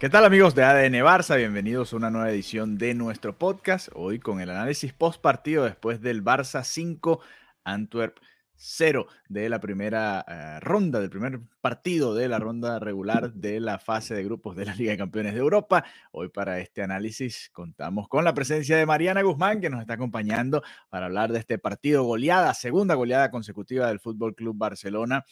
¿Qué 0.00 0.08
tal 0.08 0.24
amigos 0.24 0.54
de 0.54 0.64
ADN 0.64 0.94
Barça? 1.04 1.36
Bienvenidos 1.36 1.92
a 1.92 1.96
una 1.96 2.08
nueva 2.08 2.30
edición 2.30 2.78
de 2.78 2.94
nuestro 2.94 3.36
podcast. 3.36 3.90
Hoy 3.92 4.18
con 4.18 4.40
el 4.40 4.48
análisis 4.48 4.94
post 4.94 5.20
partido 5.20 5.64
después 5.64 6.00
del 6.00 6.24
Barça 6.24 6.64
5, 6.64 7.20
Antwerp 7.64 8.16
0 8.54 9.06
de 9.28 9.50
la 9.50 9.60
primera 9.60 10.24
eh, 10.26 10.58
ronda, 10.60 11.00
del 11.00 11.10
primer 11.10 11.40
partido 11.60 12.14
de 12.14 12.28
la 12.28 12.38
ronda 12.38 12.78
regular 12.78 13.34
de 13.34 13.60
la 13.60 13.78
fase 13.78 14.14
de 14.14 14.24
grupos 14.24 14.56
de 14.56 14.64
la 14.64 14.74
Liga 14.74 14.92
de 14.92 14.96
Campeones 14.96 15.34
de 15.34 15.40
Europa. 15.40 15.84
Hoy 16.12 16.30
para 16.30 16.60
este 16.60 16.82
análisis 16.82 17.50
contamos 17.52 18.08
con 18.08 18.24
la 18.24 18.32
presencia 18.32 18.78
de 18.78 18.86
Mariana 18.86 19.20
Guzmán 19.20 19.60
que 19.60 19.68
nos 19.68 19.82
está 19.82 19.94
acompañando 19.94 20.62
para 20.88 21.06
hablar 21.06 21.30
de 21.30 21.40
este 21.40 21.58
partido 21.58 22.04
goleada, 22.04 22.54
segunda 22.54 22.94
goleada 22.94 23.30
consecutiva 23.30 23.88
del 23.88 24.00
Fútbol 24.00 24.34
Club 24.34 24.56
Barcelona 24.56 25.26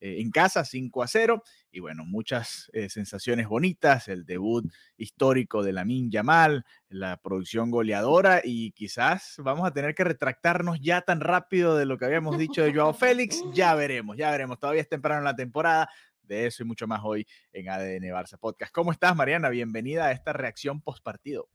eh, 0.00 0.20
en 0.20 0.30
casa 0.30 0.64
5 0.64 1.02
a 1.02 1.08
0 1.08 1.42
y 1.74 1.80
bueno, 1.80 2.04
muchas 2.04 2.70
eh, 2.72 2.88
sensaciones 2.88 3.48
bonitas, 3.48 4.06
el 4.06 4.24
debut 4.24 4.64
histórico 4.96 5.64
de 5.64 5.72
Lamin 5.72 6.08
Yamal, 6.08 6.64
la 6.88 7.16
producción 7.16 7.72
goleadora 7.72 8.42
y 8.44 8.70
quizás 8.70 9.34
vamos 9.38 9.66
a 9.66 9.72
tener 9.72 9.96
que 9.96 10.04
retractarnos 10.04 10.78
ya 10.80 11.00
tan 11.00 11.20
rápido 11.20 11.76
de 11.76 11.84
lo 11.84 11.98
que 11.98 12.04
habíamos 12.04 12.38
dicho 12.38 12.62
de 12.62 12.72
Joao 12.72 12.94
Félix, 12.94 13.42
ya 13.52 13.74
veremos, 13.74 14.16
ya 14.16 14.30
veremos, 14.30 14.60
todavía 14.60 14.82
es 14.82 14.88
temprano 14.88 15.18
en 15.18 15.24
la 15.24 15.34
temporada, 15.34 15.88
de 16.22 16.46
eso 16.46 16.62
y 16.62 16.66
mucho 16.66 16.86
más 16.86 17.00
hoy 17.02 17.26
en 17.52 17.68
ADN 17.68 18.04
Barça 18.04 18.38
Podcast. 18.38 18.72
¿Cómo 18.72 18.92
estás, 18.92 19.14
Mariana? 19.14 19.50
Bienvenida 19.50 20.06
a 20.06 20.12
esta 20.12 20.32
reacción 20.32 20.80
post 20.80 21.02
partido. 21.02 21.48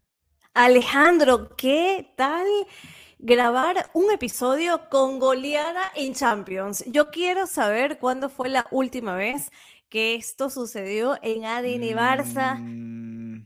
Alejandro, 0.53 1.55
¿qué 1.55 2.13
tal 2.15 2.45
grabar 3.19 3.89
un 3.93 4.11
episodio 4.11 4.89
con 4.89 5.17
goleada 5.17 5.91
en 5.95 6.13
Champions? 6.13 6.83
Yo 6.87 7.09
quiero 7.09 7.47
saber 7.47 7.99
cuándo 7.99 8.29
fue 8.29 8.49
la 8.49 8.67
última 8.69 9.15
vez 9.15 9.51
que 9.89 10.15
esto 10.15 10.49
sucedió 10.49 11.17
en 11.21 11.45
ADN 11.45 11.95
Barça. 11.95 12.57
Mm, 12.59 13.45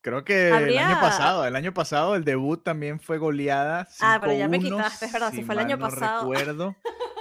creo 0.00 0.24
que 0.24 0.48
el 0.48 0.78
año 0.78 1.00
pasado, 1.00 1.46
el 1.46 1.56
año 1.56 1.74
pasado 1.74 2.16
el 2.16 2.24
debut 2.24 2.62
también 2.62 2.98
fue 3.00 3.18
goleada. 3.18 3.88
Ah, 4.00 4.18
pero 4.20 4.32
ya 4.32 4.48
me 4.48 4.58
5-1, 4.58 4.62
quitaste, 4.62 5.06
es 5.06 5.12
verdad, 5.12 5.32
si 5.32 5.42
fue 5.44 5.54
el 5.54 5.60
año 5.60 5.76
no 5.76 5.88
pasado. 5.88 6.20
recuerdo. 6.32 6.76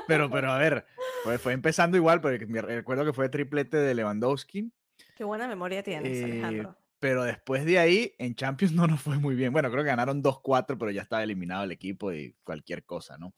Pero, 0.07 0.29
pero 0.29 0.51
a 0.51 0.57
ver, 0.57 0.85
fue, 1.23 1.37
fue 1.37 1.53
empezando 1.53 1.95
igual, 1.95 2.19
porque 2.19 2.45
me 2.45 2.61
recuerdo 2.61 3.05
que 3.05 3.13
fue 3.13 3.29
triplete 3.29 3.77
de 3.77 3.95
Lewandowski. 3.95 4.71
Qué 5.15 5.23
buena 5.23 5.47
memoria 5.47 5.81
tienes, 5.83 6.17
eh, 6.17 6.23
Alejandro. 6.25 6.77
pero 6.99 7.23
después 7.23 7.65
de 7.65 7.79
ahí, 7.79 8.13
en 8.17 8.35
Champions 8.35 8.73
no 8.75 8.87
nos 8.87 9.01
fue 9.01 9.17
muy 9.17 9.35
bien. 9.35 9.53
Bueno, 9.53 9.71
creo 9.71 9.83
que 9.83 9.89
ganaron 9.89 10.21
2-4, 10.21 10.77
pero 10.77 10.91
ya 10.91 11.01
estaba 11.01 11.23
eliminado 11.23 11.63
el 11.63 11.71
equipo 11.71 12.11
y 12.11 12.35
cualquier 12.43 12.83
cosa, 12.85 13.17
¿no? 13.17 13.33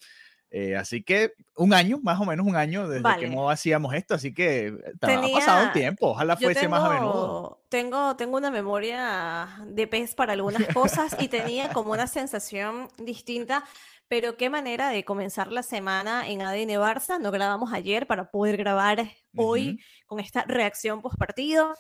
Eh, 0.52 0.76
así 0.78 1.04
que 1.04 1.34
un 1.58 1.74
año, 1.74 2.00
más 2.02 2.20
o 2.22 2.26
menos 2.26 2.46
un 2.46 2.56
año 2.56 2.84
desde 2.88 3.00
que 3.00 3.04
Vale. 3.04 3.30
no 3.30 3.50
hacíamos 3.50 3.94
esto, 3.94 4.14
así 4.16 4.34
que 4.34 4.68
eh, 4.68 4.74
ha 5.02 5.08
pasado 5.08 5.66
un 5.66 5.72
Tenía- 5.72 5.74
tiempo, 5.74 6.08
ojalá 6.12 6.38
fuese 6.38 6.68
más 6.70 6.84
a 6.84 6.90
menudo. 6.94 7.60
tengo, 7.70 7.90
tengo, 7.90 8.16
tengo 8.16 8.38
una 8.38 8.52
memoria 8.52 9.58
de 9.66 9.88
pez 9.88 10.16
para 10.16 10.34
algunas 10.34 10.66
cosas 10.74 11.16
y 11.20 11.28
tenía 11.28 11.70
como 11.74 11.92
una 11.92 12.08
sensación 12.08 12.88
distinta, 12.98 13.66
pero 14.08 14.38
qué 14.38 14.50
manera 14.50 14.90
de 14.90 15.04
comenzar 15.04 15.52
la 15.52 15.64
semana 15.64 16.28
en 16.30 16.42
ADN 16.42 16.78
Barça. 16.80 17.20
No 17.20 17.32
grabamos 17.32 17.74
ayer 17.74 18.06
para 18.08 18.30
poder 18.30 18.56
grabar 18.56 19.10
hoy 19.36 19.70
Ujú. 19.72 19.78
con 20.06 20.20
esta 20.20 20.44
reacción 20.44 21.02
post 21.02 21.18
partido 21.18 21.74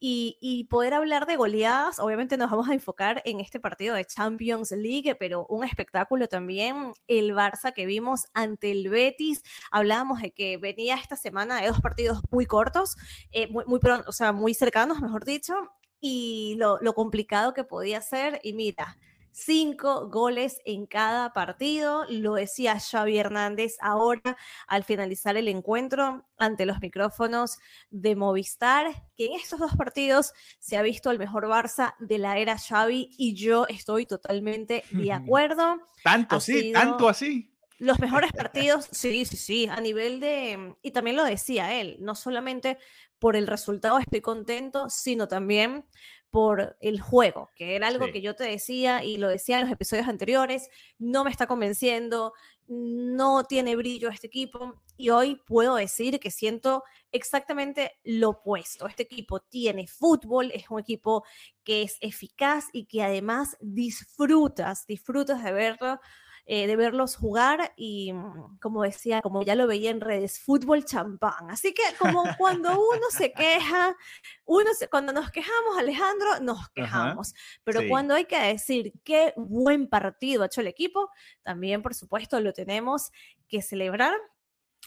y, 0.00 0.64
poder 0.70 0.94
hablar 0.94 1.26
de 1.26 1.36
goleadas. 1.36 1.98
Obviamente 1.98 2.36
nos 2.38 2.50
vamos 2.50 2.68
a 2.68 2.74
enfocar 2.74 3.20
en 3.26 3.40
este 3.40 3.60
partido 3.60 3.94
de 3.94 4.04
Champions 4.06 4.70
League, 4.72 5.14
pero 5.16 5.46
un 5.48 5.64
espectáculo 5.64 6.26
también, 6.28 6.92
el 7.06 7.32
Barça 7.32 7.72
que 7.74 7.86
vimos 7.86 8.26
ante 8.34 8.70
el 8.72 8.88
Betis. 8.88 9.42
Hablábamos 9.70 10.22
de 10.22 10.32
que 10.32 10.56
venía 10.56 10.96
esta 10.96 11.16
semana 11.16 11.60
de 11.60 11.68
dos 11.68 11.80
partidos 11.80 12.20
muy 12.30 12.46
cortos, 12.46 12.96
eh, 13.32 13.46
muy, 13.48 13.64
muy 13.66 13.78
pron- 13.80 14.04
o 14.06 14.12
sea, 14.12 14.32
muy 14.32 14.54
cercanos, 14.54 15.00
mejor 15.00 15.24
dicho, 15.24 15.54
y 16.00 16.54
lo, 16.58 16.78
lo 16.80 16.94
complicado 16.94 17.52
que 17.54 17.64
podía 17.64 18.00
ser. 18.00 18.40
Y 18.42 18.52
mira, 18.54 18.96
cinco 19.32 20.08
goles 20.08 20.60
en 20.64 20.86
cada 20.86 21.32
partido, 21.32 22.04
lo 22.08 22.34
decía 22.34 22.78
Xavi 22.78 23.18
Hernández 23.18 23.76
ahora 23.80 24.36
al 24.66 24.84
finalizar 24.84 25.36
el 25.36 25.48
encuentro 25.48 26.26
ante 26.38 26.66
los 26.66 26.80
micrófonos 26.80 27.58
de 27.90 28.16
Movistar, 28.16 29.06
que 29.16 29.26
en 29.26 29.32
estos 29.34 29.60
dos 29.60 29.76
partidos 29.76 30.32
se 30.58 30.76
ha 30.76 30.82
visto 30.82 31.10
el 31.10 31.18
mejor 31.18 31.46
Barça 31.46 31.94
de 31.98 32.18
la 32.18 32.38
era 32.38 32.58
Xavi 32.58 33.10
y 33.16 33.34
yo 33.34 33.66
estoy 33.68 34.06
totalmente 34.06 34.84
de 34.90 35.12
acuerdo. 35.12 35.78
Tanto 36.02 36.36
ha 36.36 36.38
así, 36.38 36.72
tanto 36.72 37.08
así. 37.08 37.54
Los 37.78 37.98
mejores 37.98 38.32
partidos, 38.36 38.88
sí, 38.92 39.24
sí, 39.24 39.36
sí, 39.36 39.68
a 39.68 39.80
nivel 39.80 40.20
de, 40.20 40.74
y 40.82 40.90
también 40.90 41.16
lo 41.16 41.24
decía 41.24 41.80
él, 41.80 41.96
no 42.00 42.14
solamente 42.14 42.78
por 43.18 43.36
el 43.36 43.46
resultado 43.46 43.98
estoy 43.98 44.20
contento, 44.20 44.88
sino 44.88 45.28
también 45.28 45.84
por 46.30 46.76
el 46.80 47.00
juego, 47.00 47.50
que 47.56 47.76
era 47.76 47.88
algo 47.88 48.06
Sí. 48.06 48.12
que 48.12 48.20
yo 48.22 48.34
te 48.36 48.44
decía 48.44 49.04
y 49.04 49.16
lo 49.16 49.28
decía 49.28 49.56
en 49.58 49.64
los 49.64 49.72
episodios 49.72 50.08
anteriores, 50.08 50.68
no 50.98 51.24
me 51.24 51.30
está 51.30 51.46
convenciendo, 51.46 52.32
no 52.68 53.44
tiene 53.44 53.74
brillo 53.76 54.10
este 54.10 54.28
equipo 54.28 54.82
y 54.96 55.10
hoy 55.10 55.40
puedo 55.46 55.74
decir 55.74 56.20
que 56.20 56.30
siento 56.30 56.84
exactamente 57.10 57.98
lo 58.04 58.30
opuesto. 58.30 58.86
Este 58.86 59.02
equipo 59.02 59.40
tiene 59.40 59.88
fútbol, 59.88 60.52
es 60.54 60.70
un 60.70 60.78
equipo 60.80 61.24
que 61.64 61.82
es 61.82 61.96
eficaz 62.00 62.66
y 62.72 62.86
que 62.86 63.02
además 63.02 63.56
disfrutas, 63.60 64.86
disfrutas 64.86 65.42
de 65.42 65.52
verlo 65.52 66.00
eh, 66.46 66.66
de 66.66 66.76
verlos 66.76 67.16
jugar 67.16 67.72
y, 67.76 68.12
mm, 68.12 68.58
como 68.60 68.82
decía, 68.82 69.20
como 69.22 69.42
ya 69.42 69.54
lo 69.54 69.66
veía 69.66 69.90
en 69.90 70.00
redes, 70.00 70.40
fútbol 70.40 70.84
champán. 70.84 71.50
Así 71.50 71.72
que 71.74 71.82
como 71.98 72.22
cuando 72.38 72.72
uno 72.72 73.06
se 73.10 73.32
queja, 73.32 73.96
uno 74.44 74.70
se- 74.78 74.88
cuando 74.88 75.12
nos 75.12 75.30
quejamos, 75.30 75.78
Alejandro, 75.78 76.40
nos 76.40 76.68
quejamos. 76.70 77.34
Pero 77.64 77.80
sí. 77.80 77.88
cuando 77.88 78.14
hay 78.14 78.24
que 78.24 78.40
decir 78.40 78.92
qué 79.04 79.32
buen 79.36 79.88
partido 79.88 80.42
ha 80.42 80.46
hecho 80.46 80.60
el 80.60 80.66
equipo, 80.66 81.10
también, 81.42 81.82
por 81.82 81.94
supuesto, 81.94 82.40
lo 82.40 82.52
tenemos 82.52 83.10
que 83.48 83.62
celebrar. 83.62 84.14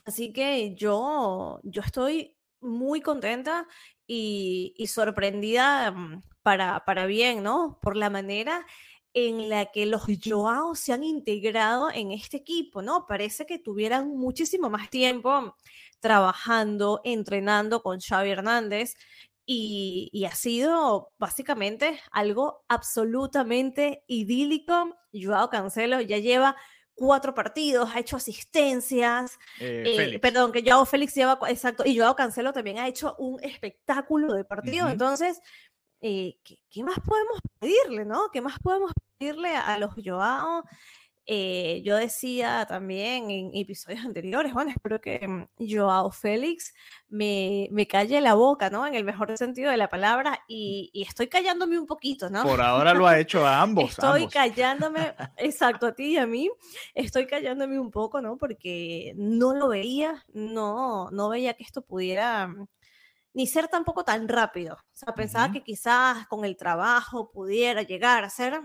Así 0.05 0.33
que 0.33 0.75
yo, 0.75 1.59
yo 1.63 1.81
estoy 1.81 2.35
muy 2.59 3.01
contenta 3.01 3.67
y, 4.07 4.73
y 4.77 4.87
sorprendida 4.87 5.91
mm, 5.91 6.23
para, 6.41 6.83
para 6.85 7.05
bien, 7.05 7.43
¿no? 7.43 7.79
Por 7.81 7.95
la 7.95 8.09
manera 8.09 8.65
en 9.13 9.49
la 9.49 9.67
que 9.67 9.85
los 9.85 10.03
Joao 10.23 10.75
se 10.75 10.93
han 10.93 11.03
integrado 11.03 11.91
en 11.91 12.11
este 12.11 12.37
equipo, 12.37 12.81
¿no? 12.81 13.05
Parece 13.05 13.45
que 13.45 13.59
tuvieran 13.59 14.15
muchísimo 14.17 14.69
más 14.69 14.89
tiempo 14.89 15.55
trabajando, 15.99 17.01
entrenando 17.03 17.81
con 17.81 17.99
Xavi 17.99 18.31
Hernández 18.31 18.95
y, 19.45 20.09
y 20.11 20.25
ha 20.25 20.35
sido 20.35 21.11
básicamente 21.17 21.99
algo 22.11 22.63
absolutamente 22.67 24.03
idílico. 24.07 24.95
Joao 25.13 25.49
Cancelo 25.49 26.01
ya 26.01 26.17
lleva 26.17 26.55
cuatro 26.95 27.33
partidos, 27.33 27.89
ha 27.93 27.99
hecho 27.99 28.17
asistencias, 28.17 29.39
Eh, 29.59 30.13
eh, 30.13 30.19
perdón, 30.19 30.51
que 30.51 30.63
Joao 30.63 30.85
Félix 30.85 31.15
lleva, 31.15 31.39
exacto, 31.47 31.83
y 31.85 31.97
Joao 31.97 32.15
Cancelo 32.15 32.53
también 32.53 32.77
ha 32.77 32.87
hecho 32.87 33.15
un 33.17 33.41
espectáculo 33.43 34.33
de 34.33 34.43
partido. 34.43 34.89
Entonces, 34.89 35.39
eh, 36.03 36.37
¿qué, 36.43 36.59
qué 36.69 36.83
más 36.83 36.99
podemos 36.99 37.39
pedirle, 37.59 38.05
no? 38.05 38.29
¿Qué 38.31 38.41
más 38.41 38.59
podemos 38.59 38.91
pedirle 39.17 39.55
a, 39.55 39.73
a 39.73 39.79
los 39.79 39.95
Joao? 39.95 40.63
eh, 41.25 41.81
yo 41.85 41.95
decía 41.95 42.65
también 42.67 43.31
en 43.31 43.51
episodios 43.53 44.03
anteriores, 44.03 44.53
bueno, 44.53 44.71
espero 44.71 44.99
que 44.99 45.25
mm, 45.25 45.47
Joao 45.57 46.11
Félix 46.11 46.73
me, 47.07 47.69
me 47.71 47.87
calle 47.87 48.19
la 48.19 48.33
boca, 48.33 48.69
¿no? 48.69 48.85
En 48.85 48.95
el 48.95 49.05
mejor 49.05 49.35
sentido 49.37 49.71
de 49.71 49.77
la 49.77 49.89
palabra 49.89 50.43
y, 50.47 50.91
estoy 50.93 51.27
callándome 51.27 51.79
un 51.79 51.85
poquito, 51.85 52.29
¿no? 52.29 52.43
Por 52.43 52.61
ahora 52.61 52.93
lo 52.93 53.07
ha 53.07 53.19
hecho 53.19 53.45
a 53.45 53.61
ambos. 53.61 53.91
Estoy 53.91 54.27
callándome, 54.27 55.13
exacto, 55.37 55.87
a 55.87 55.95
ti 55.95 56.13
y 56.13 56.17
a 56.17 56.27
mí, 56.27 56.49
estoy 56.93 57.25
callándome 57.25 57.79
un 57.79 57.91
poco, 57.91 58.21
¿no? 58.21 58.37
Porque 58.37 59.13
no 59.15 59.53
lo 59.55 59.69
veía, 59.69 60.25
no, 60.33 61.09
no 61.11 61.29
veía 61.29 61.53
que 61.53 61.63
esto 61.63 61.81
pudiera 61.83 62.47
mm, 62.47 62.67
ni 63.33 63.47
ser 63.47 63.67
tampoco 63.67 64.03
tan 64.03 64.27
rápido. 64.27 64.75
O 64.75 64.95
sea, 64.95 65.13
pensaba 65.13 65.51
que 65.51 65.63
quizás 65.63 66.27
con 66.27 66.45
el 66.45 66.55
trabajo 66.57 67.31
pudiera 67.31 67.81
llegar 67.81 68.23
a 68.23 68.29
ser, 68.29 68.61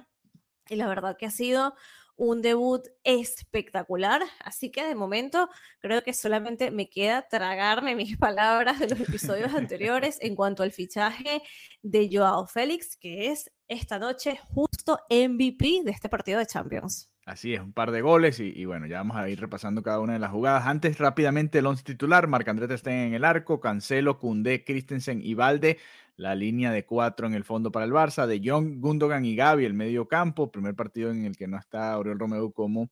y 0.69 0.76
la 0.76 0.87
verdad 0.87 1.17
que 1.17 1.26
ha 1.26 1.31
sido 1.31 1.75
un 2.19 2.43
debut 2.43 2.82
espectacular, 3.05 4.23
así 4.44 4.70
que 4.70 4.85
de 4.85 4.97
momento 4.97 5.49
creo 5.79 6.03
que 6.03 6.12
solamente 6.12 6.73
me 6.73 6.91
queda 6.91 7.26
tragarme 7.29 7.94
mis 7.97 8.19
palabras 8.19 8.81
de 8.81 8.88
los 8.88 9.00
episodios 9.00 9.55
anteriores 9.55 10.19
en 10.20 10.35
cuanto 10.35 10.65
al 10.65 10.73
fichaje 10.73 11.43
de 11.82 12.11
Joao 12.12 12.47
Félix, 12.47 12.97
que 12.97 13.31
es 13.31 13.50
esta 13.69 13.99
noche 13.99 14.38
justo 14.53 14.99
MVP 15.09 15.82
de 15.85 15.93
este 15.93 16.09
partido 16.09 16.41
de 16.41 16.47
Champions. 16.47 17.09
Así 17.29 17.53
es, 17.53 17.61
un 17.61 17.75
par 17.75 17.91
de 17.91 18.01
goles 18.01 18.41
y, 18.41 18.65
bueno, 18.65 18.87
ya 18.87 18.97
vamos 18.97 19.19
a 19.19 19.29
ir 19.29 19.39
repasando 19.39 19.83
cada 19.83 20.01
una 20.01 20.15
de 20.15 20.19
las 20.19 20.31
jugadas. 20.31 20.67
Antes, 20.67 20.97
rápidamente, 20.97 21.59
el 21.59 21.67
once 21.67 21.85
titular, 21.85 22.27
Marc-André 22.27 22.75
está 22.75 22.91
en 22.91 23.13
el 23.13 23.23
arco, 23.23 23.61
Cancelo, 23.61 24.19
Cundé, 24.19 24.65
Christensen 24.65 25.21
y 25.23 25.35
Valde, 25.35 25.77
la 26.17 26.35
línea 26.35 26.73
de 26.73 26.87
cuatro 26.87 27.27
en 27.27 27.35
el 27.35 27.45
fondo 27.45 27.71
para 27.71 27.85
el 27.85 27.93
Barça, 27.93 28.27
de 28.27 28.41
Jong, 28.43 28.81
Gundogan 28.81 29.27
y 29.27 29.37
Gaby, 29.37 29.67
el 29.67 29.75
medio 29.75 30.09
campo, 30.09 30.51
primer 30.51 30.75
partido 30.75 31.11
en 31.11 31.27
el 31.27 31.37
que 31.37 31.47
no 31.47 31.59
está 31.59 31.99
Oriol 31.99 32.19
Romeo 32.19 32.51
como 32.51 32.89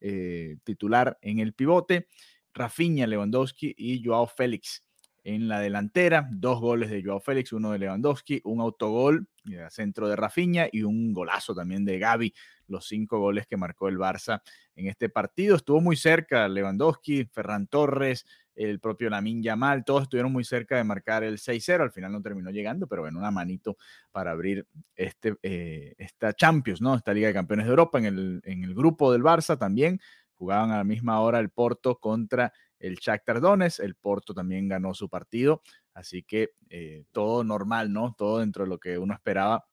eh, 0.00 0.56
titular 0.64 1.18
en 1.20 1.40
el 1.40 1.52
pivote, 1.52 2.08
Rafinha, 2.54 3.06
Lewandowski 3.06 3.74
y 3.76 4.02
Joao 4.02 4.26
Félix 4.26 4.83
en 5.24 5.48
la 5.48 5.58
delantera, 5.58 6.28
dos 6.30 6.60
goles 6.60 6.90
de 6.90 7.02
Joao 7.02 7.18
Félix, 7.18 7.52
uno 7.52 7.72
de 7.72 7.78
Lewandowski, 7.78 8.42
un 8.44 8.60
autogol 8.60 9.26
eh, 9.50 9.66
centro 9.70 10.06
de 10.08 10.16
Rafinha 10.16 10.68
y 10.70 10.82
un 10.82 11.12
golazo 11.12 11.54
también 11.54 11.84
de 11.84 11.98
Gaby 11.98 12.34
los 12.68 12.86
cinco 12.86 13.18
goles 13.18 13.46
que 13.46 13.56
marcó 13.56 13.88
el 13.88 13.98
Barça 13.98 14.42
en 14.76 14.86
este 14.86 15.08
partido. 15.08 15.56
Estuvo 15.56 15.80
muy 15.80 15.96
cerca 15.96 16.48
Lewandowski, 16.48 17.24
Ferran 17.26 17.66
Torres, 17.66 18.26
el 18.54 18.78
propio 18.80 19.10
Lamin 19.10 19.42
Yamal, 19.42 19.84
todos 19.84 20.04
estuvieron 20.04 20.32
muy 20.32 20.44
cerca 20.44 20.76
de 20.76 20.84
marcar 20.84 21.24
el 21.24 21.38
6-0. 21.38 21.82
Al 21.82 21.90
final 21.90 22.12
no 22.12 22.22
terminó 22.22 22.50
llegando, 22.50 22.86
pero 22.86 23.02
bueno, 23.02 23.18
una 23.18 23.30
manito 23.30 23.76
para 24.12 24.30
abrir 24.30 24.66
este, 24.94 25.34
eh, 25.42 25.94
esta 25.98 26.32
Champions, 26.32 26.80
¿no? 26.80 26.94
Esta 26.94 27.12
Liga 27.12 27.28
de 27.28 27.34
Campeones 27.34 27.66
de 27.66 27.70
Europa 27.70 27.98
en 27.98 28.04
el, 28.04 28.40
en 28.44 28.62
el 28.62 28.74
grupo 28.74 29.12
del 29.12 29.22
Barça 29.22 29.58
también. 29.58 30.00
Jugaban 30.34 30.70
a 30.70 30.76
la 30.76 30.84
misma 30.84 31.20
hora 31.20 31.40
el 31.40 31.50
Porto 31.50 31.98
contra 31.98 32.52
el 32.78 32.96
Shakhtar 32.96 33.40
Donetsk. 33.40 33.80
El 33.80 33.94
Porto 33.94 34.34
también 34.34 34.68
ganó 34.68 34.94
su 34.94 35.08
partido, 35.08 35.62
así 35.94 36.22
que 36.22 36.50
eh, 36.70 37.04
todo 37.12 37.44
normal, 37.44 37.92
¿no? 37.92 38.14
Todo 38.16 38.40
dentro 38.40 38.64
de 38.64 38.70
lo 38.70 38.78
que 38.78 38.98
uno 38.98 39.14
esperaba 39.14 39.66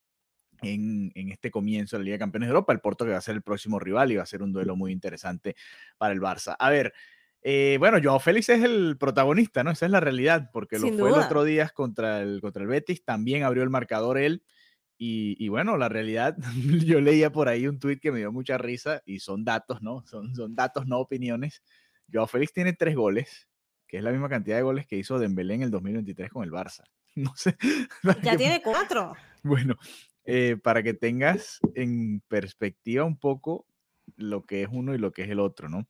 en, 0.61 1.11
este 1.31 1.51
comienzo 1.51 1.95
de 1.95 1.99
la 2.01 2.05
Liga 2.05 2.15
de 2.15 2.19
Campeones 2.19 2.47
de 2.47 2.51
Europa. 2.51 2.73
El 2.73 2.79
Porto 2.79 3.05
que 3.05 3.11
va 3.11 3.17
a 3.17 3.21
ser 3.21 3.35
el 3.35 3.41
próximo 3.41 3.79
rival 3.79 4.11
y 4.11 4.15
va 4.15 4.23
a 4.23 4.27
ser 4.27 4.43
un 4.43 4.51
duelo 4.51 4.75
muy 4.75 4.91
interesante 4.91 5.55
para 5.97 6.13
el 6.13 6.21
Barça. 6.21 6.55
A 6.57 6.69
ver, 6.69 6.93
eh, 7.43 7.77
bueno, 7.79 7.97
Joao 8.01 8.19
Félix 8.19 8.49
es 8.49 8.63
el 8.63 8.97
protagonista, 8.97 9.63
¿no? 9.63 9.71
Esa 9.71 9.85
es 9.85 9.91
la 9.91 9.99
realidad, 9.99 10.49
porque 10.53 10.77
lo 10.77 10.87
fue 10.93 11.09
el 11.09 11.15
otro 11.15 11.43
día 11.43 11.69
contra 11.69 12.21
el, 12.21 12.39
contra 12.41 12.61
el 12.61 12.69
Betis, 12.69 13.03
también 13.03 13.43
abrió 13.43 13.63
el 13.63 13.69
marcador 13.69 14.17
él. 14.17 14.43
Y, 15.03 15.49
bueno, 15.49 15.77
la 15.77 15.89
realidad, 15.89 16.37
yo 16.85 17.01
leía 17.01 17.31
por 17.31 17.47
ahí 17.49 17.65
un 17.65 17.79
tuit 17.79 17.99
que 17.99 18.11
me 18.11 18.19
dio 18.19 18.31
mucha 18.31 18.59
risa 18.59 19.01
y 19.03 19.17
son 19.17 19.43
datos, 19.43 19.81
¿no? 19.81 20.03
Son, 20.05 20.35
son 20.35 20.53
datos, 20.53 20.85
no 20.85 20.99
opiniones. 20.99 21.63
Joao 22.11 22.27
Félix 22.27 22.53
tiene 22.53 22.73
tres 22.73 22.95
goles, 22.95 23.47
que 23.87 23.97
es 23.97 24.03
la 24.03 24.11
misma 24.11 24.29
cantidad 24.29 24.57
de 24.57 24.63
goles 24.63 24.87
que 24.87 24.97
hizo 24.97 25.19
Dembélé 25.19 25.55
en 25.55 25.63
el 25.63 25.71
2023 25.71 26.29
con 26.29 26.43
el 26.43 26.51
Barça. 26.51 26.83
No 27.15 27.35
sé. 27.35 27.57
Ya 28.23 28.37
tiene 28.37 28.61
cuatro. 28.61 29.13
Bueno, 29.43 29.75
eh, 30.23 30.55
para 30.61 30.83
que 30.83 30.93
tengas 30.93 31.59
en 31.73 32.21
perspectiva 32.27 33.03
un 33.03 33.17
poco 33.17 33.65
lo 34.15 34.45
que 34.45 34.61
es 34.61 34.69
uno 34.71 34.93
y 34.93 34.99
lo 34.99 35.11
que 35.11 35.23
es 35.23 35.29
el 35.29 35.39
otro, 35.39 35.67
¿no? 35.67 35.87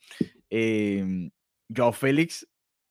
Eh, 0.49 1.29
Joao 1.75 1.91
Félix 1.91 2.47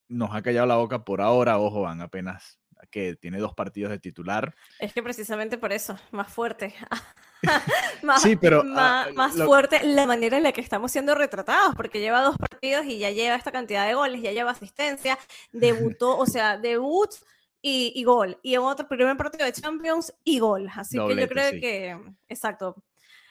nos 0.08 0.34
ha 0.34 0.42
callado 0.42 0.66
la 0.66 0.76
boca 0.76 1.04
por 1.04 1.20
ahora, 1.22 1.58
ojo, 1.58 1.82
van 1.82 2.02
apenas 2.02 2.60
que 2.90 3.16
tiene 3.16 3.38
dos 3.38 3.54
partidos 3.54 3.90
de 3.90 3.98
titular. 3.98 4.54
Es 4.78 4.92
que 4.92 5.02
precisamente 5.02 5.58
por 5.58 5.72
eso, 5.72 5.98
más 6.10 6.32
fuerte. 6.32 6.74
más, 8.02 8.22
sí, 8.22 8.36
pero, 8.36 8.62
ah, 8.76 9.08
más, 9.14 9.34
fuerte 9.34 9.82
la 9.84 10.06
manera 10.06 10.36
en 10.36 10.42
la 10.42 10.52
que 10.52 10.60
estamos 10.60 10.92
siendo 10.92 11.14
retratados, 11.14 11.74
porque 11.74 12.00
lleva 12.00 12.22
dos 12.22 12.36
partidos 12.36 12.86
y 12.86 12.98
ya 12.98 13.10
lleva 13.10 13.36
esta 13.36 13.52
cantidad 13.52 13.86
de 13.86 13.94
goles, 13.94 14.22
ya 14.22 14.32
lleva 14.32 14.50
asistencia, 14.50 15.18
debutó, 15.52 16.16
o 16.16 16.26
sea, 16.26 16.58
debut 16.58 17.10
y, 17.62 18.04
gol. 18.04 18.38
Y 18.42 18.54
en 18.54 18.60
otro 18.60 18.88
primer 18.88 19.16
partido 19.16 19.44
de 19.44 19.52
Champions 19.52 20.12
y 20.24 20.38
gol. 20.38 20.68
Así 20.74 20.98
que 20.98 21.16
yo 21.16 21.28
creo 21.28 21.50
que, 21.52 21.98
exacto. 22.28 22.82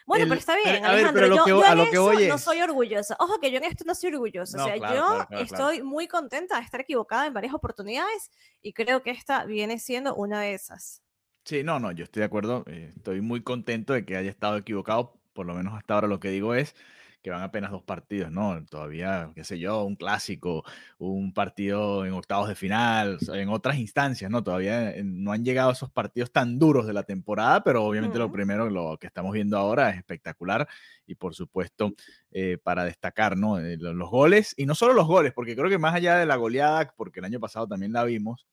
Bueno, 0.05 0.25
pero 0.27 0.39
está 0.39 0.55
bien, 0.55 0.83
Alejandro. 0.83 1.27
yo, 1.45 1.63
a 1.63 1.75
lo 1.75 1.89
que 1.91 1.99
voy 1.99 2.27
no 2.27 2.39
soy 2.39 2.61
orgullosa. 2.61 3.15
Ojo 3.19 3.39
que 3.39 3.51
yo 3.51 3.57
en 3.57 3.65
esto 3.65 3.83
no 3.85 3.93
soy 3.93 4.11
orgullosa. 4.11 4.59
o 4.59 4.65
sea, 4.65 4.75
yo 4.75 5.27
estoy 5.37 5.83
muy 5.83 6.07
contenta 6.07 6.57
de 6.57 6.63
estar 6.63 6.81
equivocada 6.81 7.27
en 7.27 7.33
varias 7.33 7.53
oportunidades 7.53 8.31
y 8.61 8.73
creo 8.73 9.03
que 9.03 9.11
esta 9.11 9.45
viene 9.45 9.77
siendo 9.77 10.15
una 10.15 10.41
de 10.41 10.55
esas. 10.55 11.03
Sí, 11.49 11.63
no, 11.63 11.79
no, 11.79 11.91
yo 11.91 12.03
estoy 12.03 12.19
de 12.19 12.25
acuerdo. 12.27 12.63
Eh, 12.67 12.93
estoy 12.95 13.21
muy 13.21 13.41
contento 13.41 13.93
de 13.93 14.05
que 14.05 14.15
haya 14.15 14.29
estado 14.29 14.55
equivocado. 14.57 15.19
Por 15.33 15.47
lo 15.47 15.55
menos 15.55 15.73
hasta 15.75 15.95
ahora 15.95 16.07
lo 16.07 16.19
que 16.19 16.29
digo 16.29 16.53
es 16.53 16.75
que 17.23 17.31
van 17.31 17.41
apenas 17.41 17.71
dos 17.71 17.81
partidos, 17.81 18.31
¿no? 18.31 18.63
Todavía, 18.67 19.31
qué 19.33 19.43
sé 19.43 19.57
yo, 19.57 19.83
un 19.83 19.95
clásico, 19.95 20.63
un 20.99 21.33
partido 21.33 22.05
en 22.05 22.13
octavos 22.13 22.49
de 22.49 22.53
final, 22.53 23.17
en 23.33 23.49
otras 23.49 23.77
instancias, 23.77 24.29
¿no? 24.29 24.43
Todavía 24.43 24.91
eh, 24.91 25.01
no 25.03 25.31
han 25.31 25.43
llegado 25.43 25.71
esos 25.71 25.89
partidos 25.89 26.31
tan 26.31 26.59
duros 26.59 26.85
de 26.85 26.93
la 26.93 27.01
temporada, 27.01 27.63
pero 27.63 27.83
obviamente 27.83 28.19
lo 28.19 28.31
primero, 28.31 28.69
lo 28.69 28.99
que 28.99 29.07
estamos 29.07 29.33
viendo 29.33 29.57
ahora 29.57 29.89
es 29.89 29.97
espectacular 29.97 30.67
y 31.07 31.15
por 31.15 31.33
supuesto 31.33 31.93
eh, 32.29 32.59
para 32.61 32.83
destacar, 32.83 33.35
¿no? 33.35 33.59
Los 33.59 34.09
goles 34.11 34.53
y 34.55 34.67
no 34.67 34.75
solo 34.75 34.93
los 34.93 35.07
goles, 35.07 35.33
porque 35.33 35.55
creo 35.55 35.67
que 35.67 35.79
más 35.79 35.95
allá 35.95 36.15
de 36.17 36.27
la 36.27 36.35
goleada, 36.35 36.93
porque 36.95 37.21
el 37.21 37.25
año 37.25 37.39
pasado 37.39 37.67
también 37.67 37.91
la 37.91 38.03
vimos, 38.03 38.45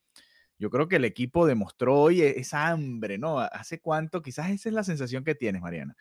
yo 0.58 0.70
creo 0.70 0.88
que 0.88 0.96
el 0.96 1.04
equipo 1.04 1.46
demostró 1.46 1.98
hoy 1.98 2.22
esa 2.22 2.68
hambre, 2.68 3.18
¿no? 3.18 3.40
¿Hace 3.40 3.80
cuánto? 3.80 4.22
Quizás 4.22 4.50
esa 4.50 4.68
es 4.68 4.74
la 4.74 4.84
sensación 4.84 5.24
que 5.24 5.34
tienes, 5.34 5.62
Mariana. 5.62 5.96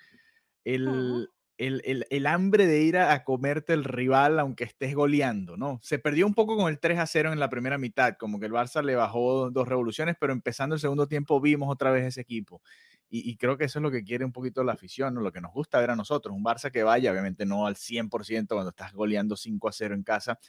El, 0.63 1.29
el, 1.57 2.25
hambre 2.27 2.67
de 2.67 2.81
ir 2.81 2.97
a, 2.97 3.23
comerte 3.23 3.73
el 3.73 3.83
rival 3.83 4.39
aunque 4.39 4.65
estés 4.65 4.93
goleando, 4.93 5.57
¿no? 5.57 5.79
Se 5.81 5.99
perdió 5.99 6.25
un 6.25 6.33
poco 6.33 6.57
con 6.57 6.69
el 6.69 6.79
3 6.79 6.99
a 6.99 7.07
0 7.07 7.33
en 7.33 7.39
la 7.39 7.49
primera 7.49 7.77
mitad, 7.77 8.15
como 8.17 8.39
que 8.39 8.47
el 8.47 8.51
Barça 8.51 8.83
le 8.83 8.95
bajó 8.95 9.51
dos 9.51 9.67
revoluciones, 9.67 10.15
pero 10.19 10.33
empezando 10.33 10.75
el 10.75 10.81
segundo 10.81 11.07
tiempo 11.07 11.39
vimos 11.39 11.69
otra 11.71 11.91
vez 11.91 12.05
ese 12.05 12.21
equipo. 12.21 12.61
Y, 13.07 13.37
creo 13.37 13.55
que 13.57 13.65
eso 13.65 13.79
es 13.79 13.83
lo 13.83 13.91
que 13.91 14.03
quiere 14.03 14.25
un 14.25 14.33
poquito 14.33 14.63
la 14.63 14.73
afición, 14.73 15.13
¿no? 15.13 15.21
lo 15.21 15.31
que 15.31 15.39
nos 15.39 15.53
gusta 15.53 15.79
ver 15.79 15.91
a 15.91 15.95
nosotros, 15.95 16.35
un 16.35 16.43
Barça 16.43 16.71
que 16.71 16.83
vaya, 16.83 17.11
obviamente 17.11 17.45
no 17.45 17.65
al 17.65 17.75
100% 17.75 18.47
cuando 18.47 18.71
estás 18.71 18.91
goleando 18.93 19.37
5 19.37 19.69
a 19.69 19.71
0 19.71 19.95
en 19.95 20.03
casa 20.03 20.39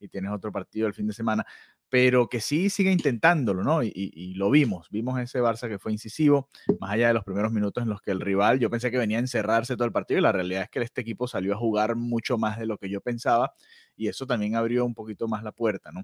y 0.00 0.08
tienes 0.08 0.32
otro 0.32 0.50
partido 0.50 0.88
el 0.88 0.94
fin 0.94 1.06
de 1.06 1.12
semana, 1.12 1.46
pero 1.88 2.28
que 2.28 2.40
sí 2.40 2.68
sigue 2.68 2.90
intentándolo, 2.90 3.62
¿no? 3.62 3.82
Y, 3.82 4.34
lo 4.34 4.50
vimos, 4.50 4.88
vimos 4.90 5.18
ese 5.20 5.40
Barça 5.40 5.68
que 5.68 5.78
fue 5.78 5.92
incisivo, 5.92 6.48
más 6.80 6.90
allá 6.90 7.08
de 7.08 7.14
los 7.14 7.24
primeros 7.24 7.52
minutos 7.52 7.82
en 7.82 7.88
los 7.88 8.00
que 8.02 8.10
el 8.10 8.20
rival, 8.20 8.58
yo 8.58 8.70
pensé 8.70 8.90
que 8.90 8.98
venía 8.98 9.18
a 9.18 9.20
encerrarse 9.20 9.76
todo 9.76 9.86
el 9.86 9.92
partido 9.92 10.18
y 10.18 10.22
la 10.22 10.32
realidad 10.32 10.62
es 10.62 10.68
que 10.70 10.80
este 10.82 11.00
equipo 11.00 11.28
salió 11.28 11.54
a 11.54 11.56
jugar 11.56 11.94
mucho 11.96 12.38
más 12.38 12.58
de 12.58 12.66
lo 12.66 12.76
que 12.78 12.90
yo 12.90 13.00
pensaba 13.00 13.54
y 13.96 14.08
eso 14.08 14.26
también 14.26 14.56
abrió 14.56 14.84
un 14.84 14.94
poquito 14.94 15.28
más 15.28 15.42
la 15.42 15.52
puerta, 15.52 15.92
¿no? 15.92 16.02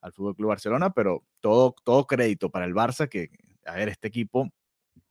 Al 0.00 0.12
Fútbol 0.12 0.36
Club 0.36 0.48
Barcelona, 0.50 0.90
pero 0.90 1.24
todo, 1.40 1.74
todo 1.84 2.06
crédito 2.06 2.50
para 2.50 2.64
el 2.64 2.74
Barça 2.74 3.08
que, 3.08 3.30
a 3.66 3.74
ver, 3.74 3.88
este 3.88 4.08
equipo 4.08 4.50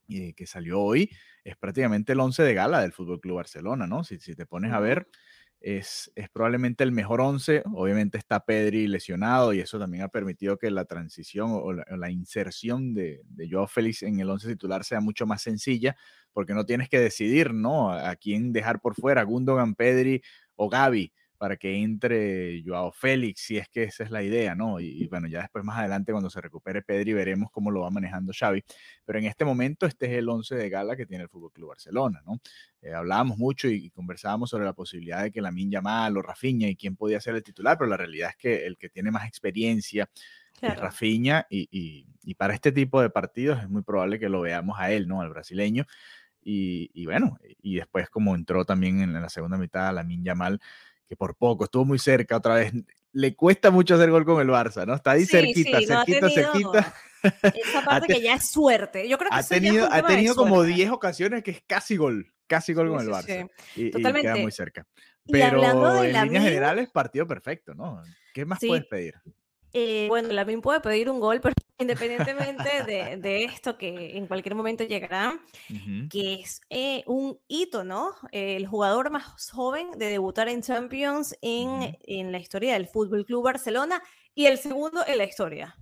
eh, 0.10 0.34
que 0.34 0.48
salió 0.48 0.82
hoy 0.82 1.10
es 1.44 1.58
prácticamente 1.58 2.14
el 2.14 2.20
11 2.20 2.44
de 2.44 2.54
gala 2.54 2.82
del 2.82 2.94
Fútbol 2.94 3.20
Club 3.20 3.38
Barcelona, 3.38 3.88
¿no? 3.88 4.04
Si, 4.04 4.20
si 4.20 4.36
te 4.36 4.46
pones 4.46 4.72
a 4.72 4.80
ver 4.80 5.08
es, 5.64 6.12
probablemente 6.34 6.84
el 6.84 6.92
mejor 6.92 7.22
11. 7.22 7.64
Obviamente 7.74 8.18
está 8.18 8.46
Pedri 8.46 8.88
lesionado 8.88 9.54
y 9.54 9.62
eso 9.62 9.80
también 9.80 10.04
ha 10.04 10.10
permitido 10.10 10.58
que 10.58 10.70
la 10.70 10.86
transición 10.86 11.52
o 11.52 11.74
la, 11.74 12.12
inserción 12.12 12.94
de, 12.94 13.22
de, 13.30 13.50
Joao 13.50 13.68
Félix 13.68 14.04
en 14.04 14.20
el 14.20 14.30
11 14.30 14.50
titular 14.50 14.84
sea 14.84 15.00
mucho 15.00 15.26
más 15.26 15.42
sencilla 15.42 15.96
porque 16.34 16.54
no 16.54 16.66
tienes 16.66 16.90
que 16.90 17.00
decidir, 17.00 17.54
¿no? 17.54 17.92
A 17.92 18.16
quién 18.18 18.52
dejar 18.52 18.82
por 18.82 18.96
fuera, 18.96 19.24
Gundogan, 19.24 19.76
Pedri 19.76 20.22
o 20.56 20.70
Gaby 20.70 21.14
para 21.38 21.58
que 21.58 21.76
entre 21.76 22.64
Joao 22.66 22.92
Félix, 22.92 23.42
si 23.42 23.58
es 23.58 23.68
que 23.70 23.84
esa 23.84 24.04
es 24.04 24.12
la 24.12 24.24
idea, 24.24 24.56
¿no? 24.56 24.80
Y, 24.80 25.08
bueno, 25.08 25.28
ya 25.28 25.42
después 25.42 25.64
más 25.64 25.78
adelante 25.78 26.12
cuando 26.12 26.30
se 26.30 26.42
recupere 26.42 26.82
Pedri 26.82 27.14
veremos 27.14 27.52
cómo 27.52 27.72
lo 27.72 27.82
va 27.82 27.90
manejando 27.90 28.32
Xavi, 28.38 28.64
pero 29.06 29.20
en 29.20 29.26
este 29.26 29.46
momento 29.46 29.86
este 29.86 30.06
es 30.08 30.14
el 30.20 30.30
11 30.30 30.56
de 30.56 30.70
gala 30.70 30.96
que 30.96 31.06
tiene 31.06 31.24
el 31.24 31.30
Fútbol 31.30 31.52
Club 31.52 31.70
Barcelona, 31.70 32.22
¿no? 32.26 32.40
Eh, 32.82 32.94
hablábamos 32.94 33.38
mucho 33.38 33.68
y, 33.68 33.90
conversábamos 33.90 34.50
sobre 34.50 34.66
la 34.66 34.74
posibilidad 34.74 35.24
de 35.24 35.32
que 35.32 35.42
la 35.42 35.52
Yamal 35.54 36.18
o 36.18 36.22
Rafinha 36.22 36.68
y 36.68 36.76
quién 36.76 36.96
podía 36.96 37.20
ser 37.22 37.36
el 37.36 37.44
titular, 37.44 37.78
pero 37.78 37.90
la 37.90 37.98
realidad 37.98 38.30
es 38.32 38.36
que 38.38 38.66
el 38.66 38.78
que 38.78 38.90
tiene 38.90 39.12
más 39.12 39.28
experiencia 39.28 40.10
es 40.62 40.78
Rafinha 40.78 41.46
y, 41.50 41.68
y 42.24 42.36
para 42.36 42.54
este 42.54 42.72
tipo 42.72 43.02
de 43.02 43.10
partidos 43.10 43.62
es 43.62 43.70
muy 43.70 43.82
probable 43.84 44.20
que 44.20 44.30
lo 44.30 44.42
veamos 44.42 44.80
a 44.80 44.92
él, 44.92 45.08
¿no? 45.08 45.22
Al 45.22 45.30
brasileño. 45.30 45.86
Y, 46.46 47.06
bueno, 47.06 47.38
y 47.62 47.76
después 47.76 48.10
como 48.10 48.36
entró 48.36 48.66
también 48.66 49.02
en 49.02 49.14
la 49.14 49.30
segunda 49.30 49.58
mitad 49.58 49.94
la 49.94 50.04
Minja 50.04 50.36
Mal, 50.36 50.60
que 51.08 51.16
por 51.16 51.36
poco 51.36 51.66
estuvo 51.66 51.86
muy 51.86 52.00
cerca 52.00 52.38
otra 52.38 52.56
vez. 52.56 52.74
Le 53.12 53.36
cuesta 53.36 53.70
mucho 53.70 53.96
hacer 53.96 54.10
gol 54.10 54.26
con 54.26 54.42
el 54.42 54.48
Barça, 54.48 54.86
¿no? 54.88 54.96
Está 54.96 55.12
ahí 55.12 55.26
cerquita, 55.26 55.80
cerquita, 55.82 56.30
cerquita. 56.30 56.96
Esa 57.44 57.84
parte 57.86 58.14
que 58.14 58.22
ya 58.22 58.36
es 58.36 58.50
suerte. 58.50 59.08
Yo 59.08 59.18
creo 59.18 59.30
que 59.30 59.38
ha 59.38 59.44
tenido, 59.44 59.88
ha 59.92 60.06
tenido 60.06 60.36
como 60.36 60.64
10 60.64 60.90
ocasiones 60.92 61.44
que 61.44 61.52
es 61.52 61.64
casi 61.68 61.96
gol, 61.96 62.34
casi 62.48 62.74
gol 62.74 62.90
con 62.90 63.02
el 63.02 63.10
Barça. 63.10 63.50
Y, 63.76 63.92
Totalmente. 63.92 64.28
queda 64.28 64.42
muy 64.42 64.52
cerca. 64.52 64.88
Pero 65.26 66.04
en 66.04 66.14
líneas 66.14 66.44
generales, 66.44 66.90
partido 66.90 67.28
perfecto, 67.28 67.74
¿no? 67.74 68.02
¿Qué 68.34 68.46
más 68.46 68.60
puedes 68.60 68.86
pedir? 68.86 69.16
Eh, 69.74 70.06
bueno, 70.08 70.30
la 70.30 70.46
puede 70.62 70.80
pedir 70.82 71.10
un 71.10 71.20
gol, 71.20 71.42
pero 71.42 71.56
independientemente 71.80 72.84
de, 73.18 73.44
esto 73.44 73.78
que 73.78 74.18
en 74.18 74.28
cualquier 74.28 74.56
momento 74.56 74.84
llegará, 74.84 75.40
que 76.10 76.36
es 76.36 76.62
eh, 76.70 77.04
un 77.08 77.40
hito, 77.48 77.84
¿no? 77.84 78.12
el 78.32 78.68
jugador 78.68 79.10
más 79.10 79.50
joven 79.52 79.92
de 79.98 80.06
debutar 80.06 80.48
en 80.48 80.62
Champions 80.62 81.36
en, 81.42 81.98
en 82.04 82.32
la 82.32 82.38
historia 82.38 82.74
del 82.74 82.88
Fútbol 82.88 83.26
Club 83.26 83.44
Barcelona 83.44 84.02
y 84.36 84.46
el 84.46 84.58
segundo 84.60 85.04
en 85.06 85.18
la 85.18 85.24
historia. 85.24 85.76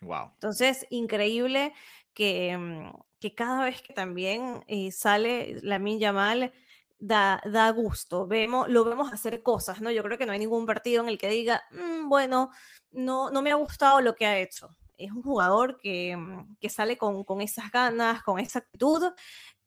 Wow. 0.00 0.30
Entonces, 0.34 0.86
increíble 0.90 1.72
que, 2.14 2.56
mm, 2.56 2.90
que 3.20 3.34
cada 3.34 3.64
vez 3.64 3.82
que 3.82 3.94
también 3.94 4.64
eh, 4.66 4.90
sale 4.92 5.58
la 5.62 5.78
Min 5.78 5.98
Yamal, 5.98 6.52
da, 6.98 7.40
da 7.44 7.70
gusto. 7.70 8.26
Vemos, 8.26 8.68
lo 8.68 8.84
vemos 8.84 9.12
hacer 9.12 9.42
cosas, 9.42 9.80
¿no? 9.80 9.90
Yo 9.90 10.02
creo 10.02 10.18
que 10.18 10.26
no 10.26 10.32
hay 10.32 10.38
ningún 10.38 10.66
partido 10.66 11.02
en 11.02 11.08
el 11.08 11.18
que 11.18 11.28
diga, 11.28 11.62
mm, 11.70 12.08
bueno, 12.08 12.50
no, 12.90 13.30
no 13.30 13.42
me 13.42 13.52
ha 13.52 13.56
gustado 13.56 14.00
lo 14.00 14.14
que 14.14 14.26
ha 14.26 14.38
hecho. 14.38 14.68
Es 14.96 15.12
un 15.12 15.22
jugador 15.22 15.78
que, 15.78 16.16
mm, 16.16 16.56
que 16.60 16.68
sale 16.68 16.96
con, 16.96 17.24
con, 17.24 17.40
esas 17.40 17.70
ganas, 17.70 18.22
con 18.22 18.38
esa 18.38 18.60
actitud, 18.60 19.12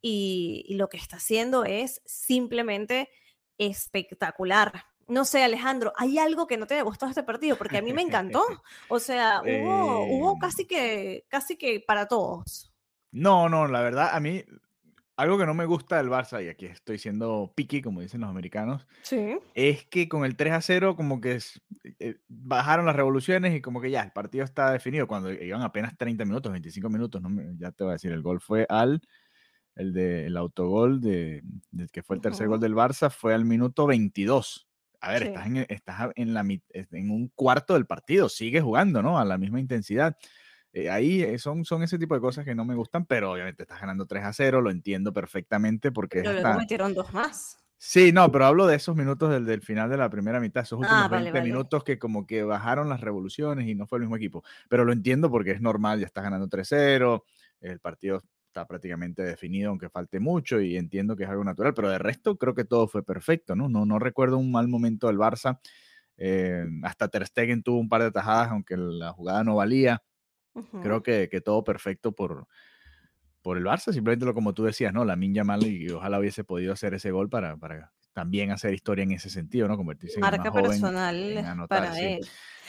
y, 0.01 0.63
y, 0.67 0.75
lo 0.75 0.87
que 0.87 0.97
está 0.97 1.17
haciendo 1.17 1.65
es 1.65 2.01
simplemente 2.05 3.09
espectacular. 3.57 4.85
No 5.07 5.25
sé, 5.25 5.43
Alejandro, 5.43 5.91
¿hay 5.97 6.17
algo 6.19 6.47
que 6.47 6.55
no 6.55 6.67
te 6.67 6.75
haya 6.75 6.83
gustado 6.83 7.09
este 7.09 7.23
partido? 7.23 7.57
Porque 7.57 7.79
a 7.79 7.81
mí 7.81 7.93
me 7.93 8.01
encantó. 8.01 8.43
O 8.89 8.99
sea, 8.99 9.41
hubo, 9.41 10.05
hubo 10.05 10.31
em. 10.33 10.39
casi, 10.39 10.65
que, 10.65 11.25
casi 11.27 11.57
que 11.57 11.83
para 11.85 12.07
todos. 12.07 12.71
No, 13.11 13.49
no, 13.49 13.67
la 13.67 13.81
verdad, 13.81 14.11
a 14.13 14.19
mí 14.19 14.45
algo 15.19 15.37
que 15.37 15.45
no 15.45 15.53
me 15.53 15.65
gusta 15.65 15.97
del 15.97 16.07
Barça, 16.07 16.41
y 16.41 16.47
aquí 16.47 16.65
estoy 16.65 16.97
siendo 16.97 17.51
picky, 17.53 17.81
como 17.81 17.99
dicen 17.99 18.21
los 18.21 18.29
americanos, 18.29 18.87
es 19.53 19.83
que 19.83 20.07
con 20.07 20.23
el 20.23 20.37
3 20.37 20.53
a 20.53 20.61
0 20.61 20.95
como 20.95 21.19
que 21.19 21.39
eh, 21.99 22.15
bajaron 22.29 22.85
las 22.85 22.95
revoluciones 22.95 23.53
y 23.53 23.59
como 23.59 23.81
que 23.81 23.91
ya, 23.91 24.01
el 24.01 24.13
partido 24.13 24.45
está 24.45 24.71
definido. 24.71 25.07
Cuando 25.07 25.29
iban 25.29 25.61
apenas 25.61 25.97
30 25.97 26.23
minutos, 26.23 26.53
25 26.53 26.89
minutos, 26.89 27.21
no 27.21 27.29
ya 27.57 27.73
te 27.73 27.83
voy 27.83 27.91
a 27.91 27.93
decir, 27.93 28.13
el 28.13 28.21
gol 28.21 28.39
fue 28.39 28.65
al, 28.69 29.01
el, 29.75 29.91
de, 29.91 30.27
el 30.27 30.37
autogol 30.37 31.01
de, 31.01 31.43
que 31.91 32.01
fue 32.01 32.15
el 32.15 32.21
tercer 32.21 32.47
gol 32.47 32.61
del 32.61 32.73
Barça, 32.73 33.11
fue 33.11 33.33
al 33.33 33.43
minuto 33.43 33.87
22. 33.87 34.69
A 35.01 35.11
ver, 35.11 35.23
estás, 35.23 35.47
en, 35.47 35.57
estás 35.67 36.11
en, 36.15 36.33
la, 36.33 36.45
en 36.71 37.11
un 37.11 37.27
cuarto 37.35 37.73
del 37.73 37.85
partido, 37.85 38.29
sigue 38.29 38.61
jugando, 38.61 39.01
¿no? 39.01 39.19
A 39.19 39.25
la 39.25 39.37
misma 39.37 39.59
intensidad. 39.59 40.15
Eh, 40.71 40.89
ahí 40.89 41.21
eh, 41.23 41.39
son, 41.39 41.65
son 41.65 41.81
ese 41.83 41.97
tipo 41.97 42.13
de 42.13 42.21
cosas 42.21 42.45
que 42.45 42.53
no 42.55 42.65
me 42.65 42.75
gustan, 42.75 43.05
pero 43.05 43.31
obviamente 43.31 43.63
estás 43.63 43.81
ganando 43.81 44.05
3 44.05 44.23
a 44.23 44.33
0, 44.33 44.61
lo 44.61 44.71
entiendo 44.71 45.11
perfectamente 45.13 45.91
porque... 45.91 46.21
Pero 46.21 46.33
luego 46.33 46.57
metieron 46.57 46.93
dos 46.93 47.11
más. 47.13 47.57
Sí, 47.81 48.11
no, 48.11 48.29
pero 48.29 48.45
hablo 48.45 48.67
de 48.67 48.75
esos 48.75 48.95
minutos 48.95 49.31
del, 49.31 49.45
del 49.45 49.61
final 49.61 49.89
de 49.89 49.95
la 49.95 50.09
primera 50.09 50.41
mitad, 50.41 50.63
esos 50.63 50.79
últimos 50.79 51.09
20 51.09 51.37
ah, 51.37 51.41
minutos 51.41 51.83
que 51.85 51.97
como 51.97 52.27
que 52.27 52.43
bajaron 52.43 52.89
las 52.89 52.99
revoluciones 52.99 53.67
y 53.67 53.73
no 53.73 53.87
fue 53.87 53.99
el 53.99 54.01
mismo 54.01 54.17
equipo. 54.17 54.43
Pero 54.67 54.83
lo 54.83 54.91
entiendo 54.91 55.31
porque 55.31 55.51
es 55.51 55.61
normal, 55.61 55.99
ya 55.99 56.05
estás 56.05 56.25
ganando 56.25 56.49
3-0, 56.49 57.23
el 57.61 57.79
partido 57.79 58.21
está 58.47 58.67
prácticamente 58.67 59.23
definido, 59.23 59.69
aunque 59.69 59.89
falte 59.89 60.19
mucho, 60.19 60.59
y 60.59 60.75
entiendo 60.75 61.15
que 61.15 61.23
es 61.23 61.29
algo 61.29 61.45
natural, 61.45 61.73
pero 61.73 61.89
de 61.89 61.99
resto 61.99 62.37
creo 62.37 62.53
que 62.53 62.65
todo 62.65 62.87
fue 62.89 63.01
perfecto, 63.01 63.55
¿no? 63.55 63.69
No, 63.69 63.85
no 63.85 63.97
recuerdo 63.97 64.37
un 64.37 64.51
mal 64.51 64.67
momento 64.67 65.07
del 65.07 65.17
Barça. 65.17 65.59
Eh, 66.17 66.65
hasta 66.83 67.07
Ter 67.07 67.25
Stegen 67.25 67.63
tuvo 67.63 67.79
un 67.79 67.87
par 67.87 68.03
de 68.03 68.11
tajadas, 68.11 68.51
aunque 68.51 68.75
la 68.75 69.13
jugada 69.13 69.45
no 69.45 69.55
valía. 69.55 70.03
Creo 70.81 71.03
que, 71.03 71.41
todo 71.43 71.63
perfecto 71.63 72.11
por, 72.11 72.47
por 73.41 73.57
el 73.57 73.65
Barça, 73.65 73.93
simplemente 73.93 74.25
lo 74.25 74.33
como 74.33 74.53
tú 74.53 74.63
decías, 74.63 74.93
¿no? 74.93 75.05
La 75.05 75.15
Minja 75.15 75.43
Mal 75.43 75.63
y 75.65 75.89
ojalá 75.89 76.19
hubiese 76.19 76.43
podido 76.43 76.73
hacer 76.73 76.93
ese 76.93 77.11
gol 77.11 77.29
para, 77.29 77.57
para 77.57 77.91
también 78.13 78.51
hacer 78.51 78.73
historia 78.73 79.03
en 79.03 79.11
ese 79.11 79.29
sentido, 79.29 79.67
¿no? 79.67 79.77
Convertirse 79.77 80.15
en 80.15 80.21
más 80.21 80.51
personal 80.51 81.67
para 81.67 81.99
él. 81.99 82.21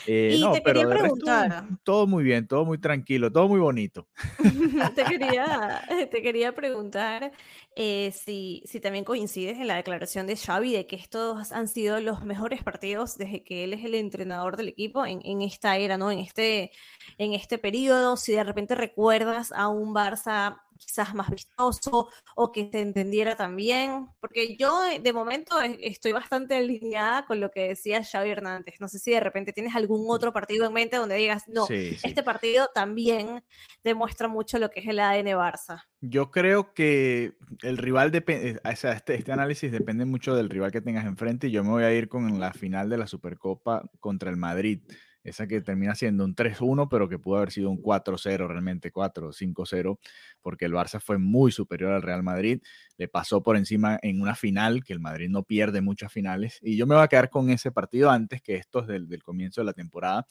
Eh, 0.07 0.37
y 0.39 0.51
te 0.53 0.63
quería 0.63 0.89
preguntar. 0.89 1.65
todo 1.83 2.07
muy 2.07 2.23
bien, 2.23 2.47
todo 2.47 2.65
muy 2.65 2.79
tranquilo, 2.79 3.31
todo 3.31 3.47
muy 3.47 3.59
bonito. 3.59 4.07
te, 4.95 5.03
quería, 5.03 5.81
te 6.09 6.21
quería 6.21 6.53
preguntar 6.53 7.31
eh, 7.75 8.11
si, 8.11 8.63
si 8.65 8.79
también 8.79 9.05
coincides 9.05 9.57
en 9.57 9.67
la 9.67 9.75
declaración 9.75 10.27
de 10.27 10.37
Xavi 10.37 10.73
de 10.73 10.87
que 10.87 10.95
estos 10.95 11.51
han 11.51 11.67
sido 11.67 11.99
los 11.99 12.23
mejores 12.23 12.63
partidos 12.63 13.17
desde 13.17 13.43
que 13.43 13.63
él 13.63 13.73
es 13.73 13.85
el 13.85 13.95
entrenador 13.95 14.57
del 14.57 14.69
equipo 14.69 15.05
en, 15.05 15.21
en 15.23 15.41
esta 15.41 15.77
era, 15.77 15.97
¿no? 15.97 16.11
En 16.11 16.19
este, 16.19 16.71
en 17.17 17.33
este 17.33 17.57
periodo, 17.57 18.17
si 18.17 18.33
de 18.33 18.43
repente 18.43 18.75
recuerdas 18.75 19.51
a 19.51 19.67
un 19.67 19.93
Barça 19.93 20.61
quizás 20.81 21.13
más 21.13 21.29
vistoso 21.29 22.09
o 22.35 22.51
que 22.51 22.69
se 22.71 22.81
entendiera 22.81 23.35
también, 23.35 24.07
porque 24.19 24.57
yo 24.57 24.83
eh, 24.85 24.99
de 24.99 25.13
momento 25.13 25.57
estoy 25.61 26.11
bastante 26.11 26.55
alineada 26.55 27.25
con 27.25 27.39
lo 27.39 27.51
que 27.51 27.69
decía 27.69 28.03
Xavi 28.03 28.29
Hernández. 28.29 28.75
No 28.79 28.87
sé 28.87 28.99
si 28.99 29.11
de 29.11 29.19
repente 29.19 29.53
tienes 29.53 29.75
algún 29.75 30.05
otro 30.09 30.33
partido 30.33 30.65
en 30.65 30.73
mente 30.73 30.97
donde 30.97 31.15
digas, 31.15 31.43
no, 31.47 31.67
este 31.69 32.23
partido 32.23 32.69
también 32.73 33.43
demuestra 33.83 34.27
mucho 34.27 34.57
lo 34.59 34.69
que 34.69 34.81
es 34.81 34.87
el 34.87 34.99
ADN 34.99 35.27
Barça. 35.37 35.83
Yo 36.01 36.31
creo 36.31 36.73
que 36.73 37.33
el 37.61 37.77
rival 37.77 38.11
depende, 38.11 38.59
o 38.63 38.75
sea, 38.75 38.93
este, 38.93 39.15
este 39.15 39.31
análisis 39.31 39.71
depende 39.71 40.05
mucho 40.05 40.35
del 40.35 40.49
rival 40.49 40.71
que 40.71 40.81
tengas 40.81 41.05
enfrente 41.05 41.47
y 41.47 41.51
yo 41.51 41.63
me 41.63 41.69
voy 41.69 41.83
a 41.83 41.93
ir 41.93 42.09
con 42.09 42.39
la 42.39 42.53
final 42.53 42.89
de 42.89 42.97
la 42.97 43.07
Supercopa 43.07 43.89
contra 43.99 44.29
el 44.31 44.37
Madrid 44.37 44.81
esa 45.23 45.47
que 45.47 45.61
termina 45.61 45.95
siendo 45.95 46.25
un 46.25 46.35
3-1, 46.35 46.87
pero 46.89 47.07
que 47.07 47.19
pudo 47.19 47.37
haber 47.37 47.51
sido 47.51 47.69
un 47.69 47.81
4-0, 47.81 48.47
realmente 48.47 48.91
4-5-0, 48.91 49.99
porque 50.41 50.65
el 50.65 50.73
Barça 50.73 50.99
fue 50.99 51.17
muy 51.17 51.51
superior 51.51 51.93
al 51.93 52.01
Real 52.01 52.23
Madrid, 52.23 52.61
le 52.97 53.07
pasó 53.07 53.43
por 53.43 53.57
encima 53.57 53.99
en 54.01 54.21
una 54.21 54.35
final, 54.35 54.83
que 54.83 54.93
el 54.93 54.99
Madrid 54.99 55.29
no 55.29 55.43
pierde 55.43 55.81
muchas 55.81 56.11
finales, 56.11 56.59
y 56.61 56.77
yo 56.77 56.87
me 56.87 56.95
voy 56.95 57.03
a 57.03 57.07
quedar 57.07 57.29
con 57.29 57.49
ese 57.49 57.71
partido 57.71 58.09
antes 58.09 58.41
que 58.41 58.55
estos 58.55 58.87
del, 58.87 59.07
comienzo 59.23 59.61
de 59.61 59.65
la 59.65 59.73
temporada, 59.73 60.25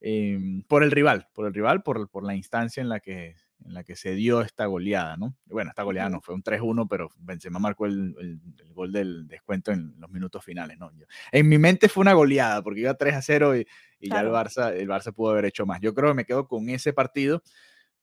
em, 0.00 0.62
por 0.62 0.82
el 0.82 0.90
rival, 0.90 1.28
por 1.34 1.46
el 1.46 1.54
rival, 1.54 1.82
por 1.82 2.24
la 2.24 2.34
instancia 2.34 2.80
en 2.80 2.88
la 2.88 3.00
que 3.00 3.36
en 3.66 3.74
la 3.74 3.84
que 3.84 3.96
se 3.96 4.14
dio 4.14 4.40
esta 4.40 4.66
goleada, 4.66 5.16
¿no? 5.16 5.36
Bueno, 5.46 5.70
esta 5.70 5.82
goleada 5.82 6.08
no 6.08 6.20
fue 6.20 6.34
un 6.34 6.42
3-1, 6.42 6.86
pero 6.88 7.10
Benzema 7.18 7.58
marcó 7.58 7.86
el, 7.86 8.14
el, 8.18 8.40
gol 8.72 8.92
del 8.92 9.26
descuento 9.28 9.72
en 9.72 9.94
los 9.98 10.10
minutos 10.10 10.44
finales, 10.44 10.78
¿no? 10.78 10.90
en 11.30 11.48
mi 11.48 11.58
mente 11.58 11.88
fue 11.88 12.02
una 12.02 12.14
goleada, 12.14 12.62
porque 12.62 12.80
iba 12.80 12.96
3-0 12.96 13.60
y, 13.60 13.66
y 14.06 14.10
ya 14.10 14.20
el 14.20 14.28
Barça, 14.28 14.72
el 14.72 14.88
Barça 14.88 15.12
pudo 15.12 15.30
haber 15.30 15.44
hecho 15.44 15.66
más. 15.66 15.80
Yo 15.80 15.94
creo 15.94 16.10
que 16.10 16.14
me 16.14 16.24
quedo 16.24 16.48
con 16.48 16.68
ese 16.68 16.92
partido, 16.92 17.42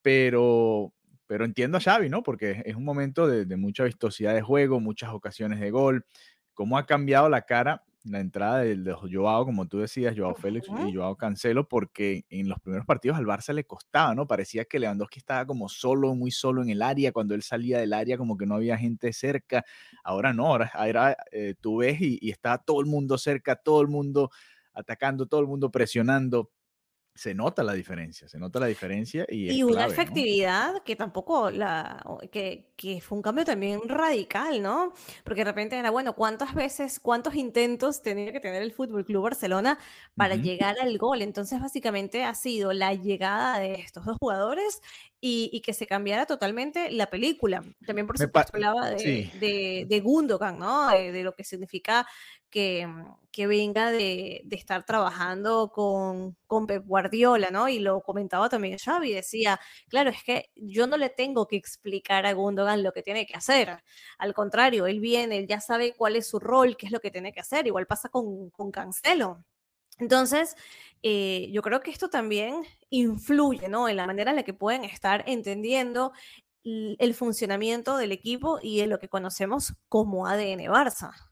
pero, 0.02 0.94
pero 1.28 1.46
entiendo 1.46 1.78
a 1.78 1.82
Xavi, 1.82 2.10
¿no? 2.10 2.24
Porque 2.24 2.62
es 2.66 2.76
un 2.76 2.86
momento 2.86 3.28
de, 3.28 3.46
de 3.46 3.58
mucha 3.58 3.84
vistosidad 3.84 4.34
de 4.34 4.42
juego, 4.42 4.80
muchas 4.80 5.12
ocasiones 5.12 5.60
de 5.60 5.72
gol, 5.72 6.06
cómo 6.54 6.78
ha 6.78 6.86
cambiado 6.86 7.30
la 7.30 7.42
cara 7.42 7.84
la 8.04 8.20
entrada 8.20 8.60
de, 8.60 8.76
de 8.78 8.94
Joao, 8.94 9.46
como 9.46 9.68
tú 9.68 9.80
decías, 9.80 10.16
Joao 10.18 10.36
Félix 10.36 10.68
y 10.88 10.94
Joao 10.94 11.18
Cancelo, 11.18 11.68
porque 11.68 12.26
en 12.30 12.48
los 12.50 12.60
primeros 12.60 12.86
partidos 12.86 13.18
al 13.18 13.26
Barça 13.26 13.54
le 13.54 13.66
costaba, 13.66 14.16
¿no? 14.16 14.28
Parecía 14.28 14.66
que 14.66 14.80
Lewandowski 14.80 15.20
estaba 15.20 15.46
como 15.46 15.68
solo, 15.70 16.16
muy 16.16 16.32
solo 16.32 16.62
en 16.62 16.70
el 16.70 16.82
área, 16.82 17.12
cuando 17.12 17.36
él 17.36 17.44
salía 17.44 17.80
del 17.80 17.94
área 17.94 18.18
como 18.18 18.38
que 18.38 18.46
no 18.46 18.56
había 18.56 18.78
gente 18.78 19.12
cerca. 19.14 19.66
Ahora 20.04 20.34
no, 20.34 20.48
ahora, 20.48 21.18
eh, 21.32 21.56
tú 21.60 21.78
ves 21.78 22.00
y, 22.02 22.18
y 22.22 22.32
está 22.32 22.58
todo 22.58 22.80
el 22.82 22.88
mundo 22.88 23.18
cerca, 23.18 23.56
todo 23.58 23.82
el 23.82 23.88
mundo 23.90 24.32
atacando, 24.74 25.26
todo 25.26 25.42
el 25.42 25.48
mundo 25.48 25.72
presionando 25.72 26.52
se 27.20 27.36
nota 27.36 27.64
la 27.64 27.74
diferencia, 27.74 28.30
se 28.30 28.40
nota 28.40 28.62
la 28.62 28.68
diferencia 28.68 29.26
y, 29.28 29.52
y 29.52 29.62
una 29.62 29.86
efectividad 29.86 30.82
que 30.84 30.96
tampoco 30.96 31.52
la 31.52 32.02
que, 32.32 32.72
que, 32.78 33.02
fue 33.02 33.18
un 33.18 33.22
cambio 33.22 33.44
también 33.44 33.82
radical, 33.90 34.62
¿no? 34.62 34.94
Porque 35.26 35.42
de 35.42 35.52
repente 35.52 35.78
era 35.78 35.92
bueno, 35.92 36.16
¿cuántas 36.16 36.56
veces, 36.56 36.98
cuántos 37.02 37.36
intentos 37.36 38.02
tenía 38.02 38.32
que 38.32 38.40
tener 38.40 38.62
el 38.62 38.72
Fútbol 38.72 39.04
Club 39.04 39.24
Barcelona 39.24 39.78
para 40.16 40.36
llegar 40.36 40.80
al 40.80 40.98
gol? 40.98 41.22
Entonces, 41.22 41.60
básicamente 41.60 42.24
ha 42.24 42.34
sido 42.36 42.72
la 42.72 42.94
llegada 42.94 43.60
de 43.60 43.74
estos 43.74 44.06
dos 44.06 44.16
jugadores 44.18 44.82
y, 45.20 45.50
y 45.52 45.60
que 45.60 45.74
se 45.74 45.86
cambiara 45.86 46.26
totalmente 46.26 46.90
la 46.92 47.10
película. 47.10 47.62
También, 47.86 48.08
por 48.08 48.18
supuesto, 48.18 48.52
hablaba 48.54 48.92
de, 48.92 49.30
de, 49.42 49.86
de, 49.90 50.00
Gundogan, 50.00 50.58
¿no? 50.58 50.90
De, 50.90 51.22
lo 51.22 51.36
que 51.36 51.44
significa 51.44 52.08
que, 52.50 52.88
que 53.32 53.48
venga 53.48 53.92
de, 53.92 54.46
estar 54.52 54.86
trabajando 54.86 55.72
con, 55.72 56.36
Pep 56.68 56.86
Guardiola, 56.86 57.50
¿no? 57.52 57.70
Y 57.70 57.80
lo 57.80 58.02
comentaba 58.02 58.50
también 58.50 58.78
Xavi, 58.78 59.14
decía, 59.14 59.60
claro, 59.88 60.10
es 60.10 60.24
que 60.24 60.50
yo 60.56 60.88
no 60.88 60.98
le 60.98 61.10
tengo 61.10 61.48
que 61.48 61.56
explicar 61.56 62.26
a 62.26 62.34
Gundogan 62.34 62.84
lo 62.84 62.92
que 62.92 63.04
tiene 63.04 63.26
que 63.26 63.36
hacer. 63.36 63.84
Al 64.18 64.34
contrario, 64.34 64.88
él 64.88 65.00
viene, 65.00 65.38
él 65.38 65.48
ya 65.48 65.62
sabe 65.62 65.94
cuál 65.96 66.16
es 66.16 66.28
su 66.28 66.40
rol, 66.40 66.76
qué 66.78 66.88
es 66.88 66.92
lo 66.92 67.00
que 67.00 67.12
tiene 67.12 67.32
que 67.32 67.40
hacer. 67.40 67.68
Igual 67.68 67.88
pasa 67.88 68.10
con, 68.10 68.50
con 68.50 68.72
Cancelo. 68.72 69.44
Entonces, 70.00 70.56
eh, 71.04 71.50
yo 71.52 71.62
creo 71.62 71.82
que 71.82 71.92
esto 71.92 72.10
también 72.10 72.64
influye, 72.90 73.70
¿no? 73.70 73.90
En 73.90 73.98
la 73.98 74.08
manera 74.08 74.32
en 74.32 74.38
la 74.38 74.44
que 74.44 74.54
pueden 74.54 74.86
estar 74.86 75.24
entendiendo 75.28 76.14
el 76.64 77.14
funcionamiento 77.16 77.98
del 77.98 78.12
equipo 78.12 78.60
y 78.62 78.80
de 78.80 78.88
lo 78.88 79.00
que 79.00 79.10
conocemos 79.10 79.74
como 79.88 80.28
ADN 80.28 80.66
Barça. 80.68 81.29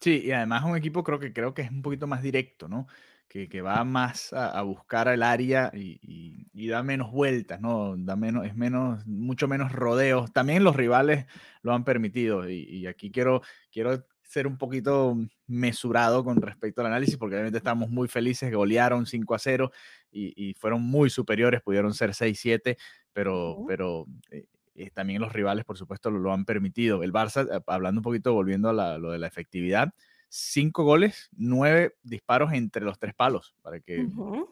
Sí, 0.00 0.22
y 0.24 0.32
además 0.32 0.64
un 0.64 0.76
equipo 0.76 1.02
creo 1.02 1.18
que 1.18 1.32
creo 1.32 1.54
que 1.54 1.62
es 1.62 1.70
un 1.70 1.82
poquito 1.82 2.06
más 2.06 2.22
directo, 2.22 2.68
¿no? 2.68 2.86
Que, 3.28 3.48
que 3.48 3.60
va 3.60 3.84
más 3.84 4.32
a, 4.32 4.62
buscar 4.62 5.08
el 5.08 5.22
área 5.22 5.70
y, 5.74 6.46
y, 6.54 6.68
da 6.68 6.82
menos 6.82 7.12
vueltas, 7.12 7.60
¿no? 7.60 7.94
Da 7.98 8.16
menos, 8.16 8.46
es 8.46 8.56
menos, 8.56 9.06
mucho 9.06 9.48
menos 9.48 9.70
rodeos. 9.72 10.32
También 10.32 10.64
los 10.64 10.74
rivales 10.76 11.26
lo 11.62 11.74
han 11.74 11.84
permitido. 11.84 12.48
Y, 12.48 12.62
y, 12.62 12.86
aquí 12.86 13.10
quiero, 13.10 13.42
quiero 13.70 14.02
ser 14.22 14.46
un 14.46 14.56
poquito 14.56 15.16
mesurado 15.46 16.24
con 16.24 16.40
respecto 16.40 16.80
al 16.80 16.88
análisis, 16.88 17.16
porque 17.16 17.34
obviamente 17.34 17.58
estamos 17.58 17.90
muy 17.90 18.08
felices, 18.08 18.52
golearon 18.52 19.04
5 19.06 19.34
a 19.34 19.38
0 19.38 19.72
y, 20.10 20.50
y 20.50 20.54
fueron 20.54 20.82
muy 20.82 21.10
superiores, 21.10 21.60
pudieron 21.62 21.92
ser 21.94 22.10
6-7, 22.14 22.76
pero, 23.12 23.64
pero 23.66 24.06
eh, 24.30 24.46
eh, 24.78 24.90
también 24.92 25.20
los 25.20 25.32
rivales, 25.32 25.64
por 25.64 25.76
supuesto, 25.76 26.10
lo, 26.10 26.32
han 26.32 26.44
permitido. 26.44 27.02
El 27.02 27.12
Barça, 27.12 27.48
eh, 27.50 27.60
hablando 27.66 27.98
un 27.98 28.04
poquito, 28.04 28.32
volviendo 28.32 28.68
a 28.68 28.98
lo 28.98 29.10
de 29.10 29.18
la 29.18 29.26
efectividad, 29.26 29.92
cinco 30.28 30.84
goles, 30.84 31.30
nueve 31.36 31.96
disparos 32.02 32.52
entre 32.52 32.84
los 32.84 32.98
tres 32.98 33.14
palos, 33.14 33.56
para 33.62 33.80
que 33.80 34.06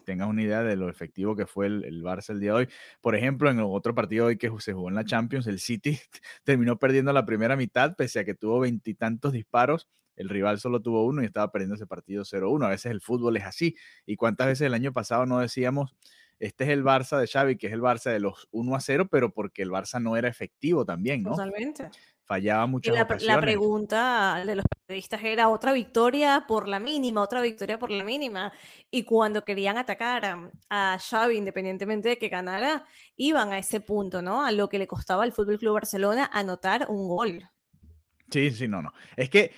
tengas 0.04 0.28
una 0.28 0.42
idea 0.42 0.62
de 0.62 0.74
lo 0.74 0.88
efectivo 0.88 1.36
que 1.36 1.46
fue 1.46 1.66
el, 1.66 2.02
Barça 2.02 2.30
el 2.30 2.40
día 2.40 2.52
de 2.52 2.56
hoy. 2.56 2.68
Por 3.00 3.14
ejemplo, 3.14 3.50
en 3.50 3.60
otro 3.60 3.94
partido 3.94 4.26
hoy 4.26 4.36
que 4.36 4.50
se 4.58 4.72
jugó 4.72 4.88
en 4.88 4.94
la 4.96 5.04
Champions, 5.04 5.46
el 5.46 5.60
City 5.60 5.98
terminó 6.44 6.78
perdiendo 6.78 7.12
la 7.12 7.24
primera 7.24 7.56
mitad, 7.56 7.94
pese 7.94 8.20
a 8.20 8.24
que 8.24 8.34
tuvo 8.34 8.60
veintitantos 8.60 9.32
disparos. 9.32 9.88
El 10.16 10.30
rival 10.30 10.58
solo 10.58 10.80
tuvo 10.80 11.04
uno 11.04 11.22
y 11.22 11.26
estaba 11.26 11.52
perdiendo 11.52 11.74
ese 11.74 11.86
partido 11.86 12.24
0-1. 12.24 12.64
A 12.64 12.70
veces 12.70 12.90
el 12.90 13.02
fútbol 13.02 13.36
es 13.36 13.44
así. 13.44 13.76
¿Y 14.06 14.16
cuántas 14.16 14.46
veces 14.46 14.66
el 14.66 14.72
año 14.72 14.92
pasado 14.94 15.26
no 15.26 15.40
decíamos 15.40 15.94
este 16.38 16.64
es 16.64 16.70
el 16.70 16.84
Barça 16.84 17.18
de 17.18 17.26
Xavi, 17.26 17.56
que 17.56 17.68
es 17.68 17.72
el 17.72 17.80
Barça 17.80 18.10
de 18.10 18.20
los 18.20 18.48
1 18.50 18.74
a 18.74 18.80
0, 18.80 19.08
pero 19.10 19.32
porque 19.32 19.62
el 19.62 19.70
Barça 19.70 20.00
no 20.00 20.16
era 20.16 20.28
efectivo 20.28 20.84
también, 20.84 21.22
¿no? 21.22 21.30
Totalmente. 21.30 21.90
Fallaba 22.26 22.66
muchas 22.66 22.92
la. 22.92 23.06
La 23.20 23.40
pregunta 23.40 24.42
de 24.44 24.56
los 24.56 24.64
periodistas 24.84 25.22
era 25.22 25.48
otra 25.48 25.72
victoria 25.72 26.44
por 26.48 26.66
la 26.66 26.80
mínima, 26.80 27.22
otra 27.22 27.40
victoria 27.40 27.78
por 27.78 27.92
la 27.92 28.02
mínima. 28.02 28.52
Y 28.90 29.04
cuando 29.04 29.44
querían 29.44 29.78
atacar 29.78 30.50
a, 30.68 30.98
Xavi, 30.98 31.36
independientemente 31.36 32.08
de 32.08 32.18
que 32.18 32.28
ganara, 32.28 32.84
iban 33.14 33.52
a 33.52 33.58
ese 33.58 33.80
punto, 33.80 34.22
¿no? 34.22 34.44
A 34.44 34.50
lo 34.50 34.68
que 34.68 34.80
le 34.80 34.88
costaba 34.88 35.22
al 35.22 35.32
Fútbol 35.32 35.58
Club 35.58 35.74
Barcelona 35.74 36.28
anotar 36.32 36.86
un 36.88 37.06
gol. 37.06 37.48
Sí, 38.28 38.50
sí, 38.50 38.66
no, 38.66 38.82
no. 38.82 38.92
Es 39.16 39.30
que, 39.30 39.52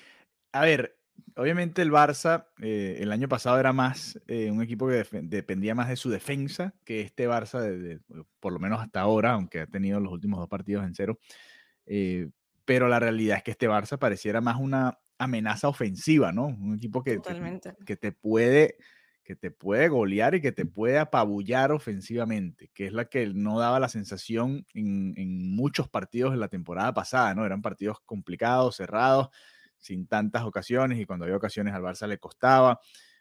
a 0.52 0.61
ver, 0.61 0.97
obviamente 1.37 1.82
el 1.82 1.92
Barça 1.92 2.46
eh, 2.60 2.98
el 3.00 3.12
año 3.12 3.28
pasado 3.28 3.58
era 3.58 3.72
más 3.72 4.18
eh, 4.26 4.50
un 4.50 4.62
equipo 4.62 4.88
que 4.88 5.06
dependía 5.22 5.75
más 5.75 5.88
de 5.88 5.96
su 5.96 6.10
defensa 6.10 6.75
que 6.84 7.00
este 7.00 7.28
Barça, 7.28 7.60
de, 7.60 8.00
por 8.40 8.52
lo 8.52 8.58
menos 8.58 8.80
hasta 8.80 9.00
ahora, 9.00 9.32
aunque 9.32 9.60
ha 9.60 9.66
tenido 9.66 10.00
los 10.00 10.12
últimos 10.12 10.40
dos 10.40 10.48
partidos 10.48 10.84
en 10.84 10.94
cero. 10.94 11.18
Eh, 11.87 12.28
pero 12.64 12.88
la 12.88 13.00
realidad 13.00 13.38
es 13.38 13.44
que 13.44 13.52
este 13.52 13.68
Barça 13.68 13.98
pareciera 13.98 14.40
más 14.40 14.56
una 14.56 14.98
amenaza 15.16 15.68
ofensiva, 15.68 16.32
¿no? 16.32 16.46
Un 16.46 16.76
equipo 16.76 17.02
que, 17.02 17.20
que, 17.87 17.96
te 17.96 18.12
puede 18.12 18.76
que 19.25 19.37
te 19.37 19.50
puede 19.50 19.88
golear 19.88 20.34
y 20.34 20.40
que 20.40 20.52
te 20.52 20.64
puede 20.64 20.98
apabullar 20.98 21.70
ofensivamente, 21.70 22.70
que 22.72 22.87
es 22.87 22.92
la 22.92 23.06
que 23.06 23.26
no 23.26 23.58
daba 23.58 23.78
la 23.78 23.88
sensación 23.88 24.66
en, 24.75 25.12
en 25.16 25.54
muchos 25.54 25.88
partidos 25.88 26.32
de 26.32 26.38
la 26.38 26.48
temporada 26.48 26.94
pasada, 26.94 27.34
¿no? 27.34 27.44
Eran 27.44 27.62
partidos 27.62 27.98
complicados, 28.06 28.76
cerrados, 28.76 29.28
sin 29.78 30.06
tantas 30.06 30.44
ocasiones 30.44 30.99
y 30.99 31.06
cuando 31.06 31.25
había 31.25 31.37
ocasiones 31.37 31.75
al 31.75 31.82
Barça 31.82 32.06
le 32.06 32.18
costaba. 32.18 32.80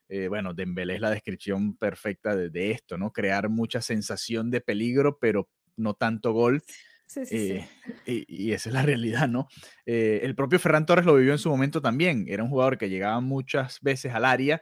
Eh, 0.09 0.27
bueno, 0.27 0.53
Dembélé 0.53 0.95
es 0.95 1.01
la 1.01 1.09
descripción 1.09 1.75
perfecta 1.75 2.35
de, 2.35 2.71
esto, 2.71 2.97
¿no? 2.97 3.11
Crear 3.11 3.49
mucha 3.49 3.81
sensación 3.81 4.49
de 4.49 4.61
peligro, 4.61 5.19
pero 5.19 5.49
no 5.75 5.93
tanto 5.93 6.31
gol. 6.31 6.63
Sí, 7.05 7.25
sí, 7.25 7.37
sí. 7.37 7.65
Eh, 8.05 8.25
y, 8.27 8.51
esa 8.51 8.69
es 8.69 8.73
la 8.73 8.81
realidad, 8.83 9.27
¿no? 9.27 9.47
Eh, 9.85 10.21
el 10.23 10.35
propio 10.35 10.59
Ferran 10.59 10.85
Torres 10.85 11.05
lo 11.05 11.15
vivió 11.15 11.33
en 11.33 11.39
su 11.39 11.49
momento 11.49 11.81
también. 11.81 12.25
Era 12.27 12.43
un 12.43 12.49
jugador 12.49 12.77
que 12.77 12.89
llegaba 12.89 13.19
muchas 13.19 13.79
veces 13.81 14.13
al 14.13 14.25
área, 14.25 14.61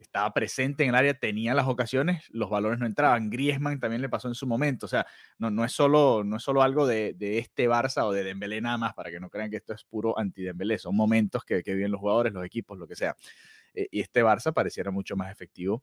estaba 0.00 0.32
presente 0.32 0.84
en 0.84 0.90
el 0.90 0.94
área, 0.94 1.14
tenía 1.14 1.54
las 1.54 1.66
ocasiones, 1.66 2.24
los 2.30 2.50
valores 2.50 2.78
no 2.78 2.86
entraban. 2.86 3.30
Griezmann 3.30 3.80
también 3.80 4.02
le 4.02 4.08
pasó 4.08 4.28
en 4.28 4.34
su 4.34 4.46
momento. 4.46 4.86
O 4.86 4.88
sea, 4.88 5.06
no, 5.38 5.50
no, 5.50 5.64
es, 5.64 5.72
solo, 5.72 6.22
no 6.24 6.36
es 6.36 6.42
solo 6.42 6.62
algo 6.62 6.86
de, 6.86 7.14
de 7.14 7.38
este 7.38 7.68
Barça 7.68 8.04
o 8.04 8.12
de 8.12 8.24
Dembélé 8.24 8.60
nada 8.60 8.78
más, 8.78 8.94
para 8.94 9.10
que 9.10 9.20
no 9.20 9.30
crean 9.30 9.50
que 9.50 9.56
esto 9.56 9.72
es 9.72 9.84
puro 9.84 10.18
anti-Dembélé. 10.18 10.78
Son 10.78 10.94
momentos 10.94 11.44
que, 11.44 11.62
que, 11.62 11.74
viven 11.74 11.92
los 11.92 12.00
jugadores, 12.00 12.32
los 12.32 12.44
equipos, 12.44 12.78
lo 12.78 12.86
que 12.86 12.96
sea. 12.96 13.16
Eh, 13.74 13.88
y 13.90 14.00
este 14.00 14.22
Barça 14.24 14.52
pareciera 14.52 14.90
mucho 14.90 15.16
más 15.16 15.30
efectivo 15.30 15.82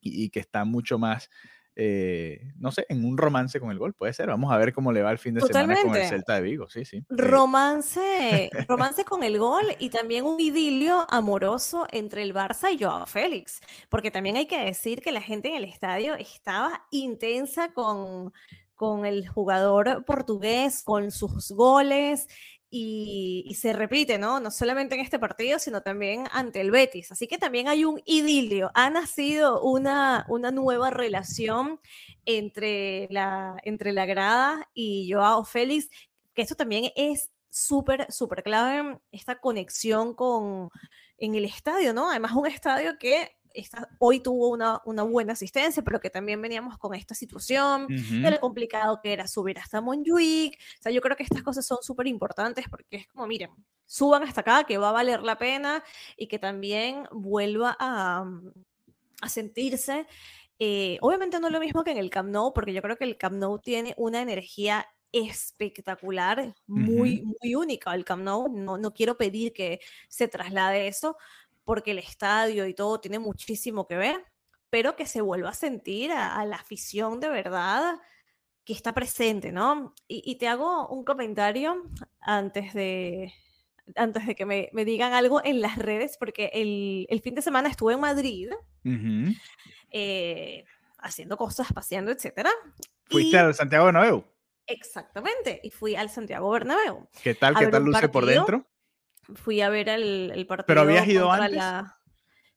y, 0.00 0.24
y 0.24 0.30
que 0.30 0.40
está 0.40 0.64
mucho 0.64 0.98
más 0.98 1.30
eh, 1.80 2.40
no 2.58 2.72
sé, 2.72 2.86
en 2.88 3.04
un 3.04 3.16
romance 3.16 3.60
con 3.60 3.70
el 3.70 3.78
gol, 3.78 3.94
puede 3.94 4.12
ser. 4.12 4.26
Vamos 4.26 4.52
a 4.52 4.56
ver 4.56 4.72
cómo 4.72 4.90
le 4.90 5.00
va 5.00 5.12
el 5.12 5.18
fin 5.18 5.34
de 5.34 5.42
semana 5.42 5.80
con 5.80 5.94
el 5.94 6.08
Celta 6.08 6.34
de 6.34 6.40
Vigo, 6.40 6.68
sí, 6.68 6.84
sí. 6.84 7.04
Romance, 7.08 8.50
romance 8.68 9.04
con 9.04 9.22
el 9.22 9.38
gol 9.38 9.62
y 9.78 9.88
también 9.90 10.24
un 10.24 10.40
idilio 10.40 11.06
amoroso 11.08 11.86
entre 11.92 12.24
el 12.24 12.34
Barça 12.34 12.72
y 12.74 12.82
Joao 12.82 13.06
Félix, 13.06 13.60
porque 13.88 14.10
también 14.10 14.36
hay 14.36 14.46
que 14.46 14.58
decir 14.58 15.00
que 15.00 15.12
la 15.12 15.20
gente 15.20 15.50
en 15.50 15.54
el 15.54 15.64
estadio 15.64 16.16
estaba 16.16 16.84
intensa 16.90 17.72
con, 17.72 18.32
con 18.74 19.06
el 19.06 19.28
jugador 19.28 20.04
portugués, 20.04 20.82
con 20.82 21.12
sus 21.12 21.52
goles, 21.52 22.26
y, 22.70 23.54
se 23.58 23.72
repite, 23.72 24.18
¿no? 24.18 24.40
No 24.40 24.50
solamente 24.50 24.94
en 24.94 25.00
este 25.00 25.18
partido, 25.18 25.58
sino 25.58 25.82
también 25.82 26.26
ante 26.32 26.60
el 26.60 26.70
Betis. 26.70 27.10
Así 27.12 27.26
que 27.26 27.38
también 27.38 27.68
hay 27.68 27.84
un 27.84 28.00
idilio. 28.04 28.70
Ha 28.74 28.90
nacido 28.90 29.62
una, 29.62 30.26
una 30.28 30.50
nueva 30.50 30.90
relación 30.90 31.80
entre 32.26 33.08
la, 33.10 33.56
entre 33.64 33.92
la 33.92 34.06
grada 34.06 34.68
y 34.74 35.10
Joao 35.10 35.44
Félix, 35.44 35.88
que 36.34 36.42
esto 36.42 36.56
también 36.56 36.92
es 36.94 37.30
súper, 37.48 38.12
súper 38.12 38.42
clave, 38.42 38.98
esta 39.12 39.40
conexión 39.40 40.14
con, 40.14 40.70
en 41.16 41.34
el 41.34 41.44
estadio, 41.44 41.94
¿no? 41.94 42.10
Además, 42.10 42.32
un 42.32 42.46
estadio 42.46 42.98
que 42.98 43.37
hoy 43.98 44.20
tuvo 44.20 44.48
una, 44.48 44.80
una, 44.84 45.02
buena 45.02 45.32
asistencia, 45.32 45.82
pero 45.82 46.00
que 46.00 46.10
también 46.10 46.40
veníamos 46.40 46.78
con 46.78 46.94
esta 46.94 47.14
situación 47.14 47.86
de 47.88 48.30
lo 48.30 48.40
complicado 48.40 49.00
que 49.02 49.12
era 49.12 49.26
subir 49.26 49.58
hasta 49.58 49.80
Montjuic. 49.80 50.58
O 50.78 50.82
sea, 50.82 50.92
yo 50.92 51.00
creo 51.00 51.16
que 51.16 51.22
estas 51.22 51.42
cosas 51.42 51.66
son 51.66 51.78
súper 51.82 52.06
importantes 52.06 52.66
porque 52.68 52.96
es 52.96 53.06
como, 53.08 53.26
miren, 53.26 53.50
suban 53.86 54.22
hasta 54.22 54.42
acá, 54.42 54.64
que 54.64 54.78
va 54.78 54.90
a 54.90 54.92
valer 54.92 55.22
la 55.22 55.38
pena 55.38 55.82
y 56.16 56.28
que 56.28 56.38
también 56.38 57.04
vuelva 57.10 57.76
a, 57.78 58.24
a 59.20 59.28
sentirse. 59.28 60.06
Eh, 60.58 60.98
obviamente 61.00 61.38
no 61.38 61.46
es 61.46 61.52
lo 61.52 61.60
mismo 61.60 61.84
que 61.84 61.92
en 61.92 61.98
el 61.98 62.10
Camp 62.10 62.30
Nou, 62.30 62.52
porque 62.52 62.72
yo 62.72 62.82
creo 62.82 62.96
que 62.96 63.04
el 63.04 63.16
Camp 63.16 63.36
Nou 63.36 63.58
tiene 63.58 63.94
una 63.96 64.20
energía 64.20 64.86
espectacular, 65.12 66.54
muy, 66.66 67.22
muy 67.22 67.54
única 67.54 67.90
al 67.90 68.04
Camp 68.04 68.22
Nou. 68.22 68.48
No, 68.48 68.76
no 68.76 68.92
quiero 68.92 69.16
pedir 69.16 69.52
que 69.52 69.80
se 70.08 70.28
traslade 70.28 70.88
eso, 70.88 71.16
porque 71.68 71.90
el 71.90 71.98
estadio 71.98 72.66
y 72.66 72.72
todo 72.72 72.98
tiene 72.98 73.18
muchísimo 73.18 73.86
que 73.86 73.98
ver, 73.98 74.24
pero 74.70 74.96
que 74.96 75.04
se 75.04 75.20
vuelva 75.20 75.50
a 75.50 75.52
sentir 75.52 76.10
a, 76.12 76.42
la 76.46 76.56
afición 76.56 77.20
de 77.20 77.28
verdad 77.28 78.00
que 78.64 78.72
está 78.72 78.94
presente, 78.94 79.52
¿no? 79.52 79.94
Y, 80.06 80.36
te 80.36 80.48
hago 80.48 80.88
un 80.88 81.04
comentario 81.04 81.84
antes 82.22 82.72
de, 82.72 83.34
antes 83.96 84.26
de 84.26 84.34
que 84.34 84.46
me, 84.46 84.70
digan 84.86 85.12
algo 85.12 85.44
en 85.44 85.60
las 85.60 85.76
redes, 85.76 86.16
porque 86.18 86.50
el, 86.54 87.20
fin 87.20 87.34
de 87.34 87.42
semana 87.42 87.68
estuve 87.68 87.92
en 87.92 88.00
Madrid 88.00 88.48
eh, 89.90 90.64
haciendo 91.00 91.36
cosas, 91.36 91.70
paseando, 91.70 92.10
etc. 92.10 92.48
¿Fuiste 93.10 93.36
al 93.36 93.54
Santiago 93.54 93.84
Bernabéu? 93.84 94.24
Exactamente, 94.66 95.60
y 95.62 95.68
fui 95.68 95.96
al 95.96 96.08
Santiago 96.08 96.48
Bernabéu. 96.48 97.10
¿Qué 97.22 97.34
tal? 97.34 97.54
¿Qué 97.58 97.66
tal 97.66 97.84
luce 97.84 98.08
por 98.08 98.24
dentro? 98.24 98.66
Fui 99.34 99.60
a 99.60 99.68
ver 99.68 99.88
el, 99.88 100.32
el 100.34 100.46
partido. 100.46 100.66
¿Pero 100.66 100.80
habías 100.82 101.06
ido 101.06 101.30
antes? 101.30 101.62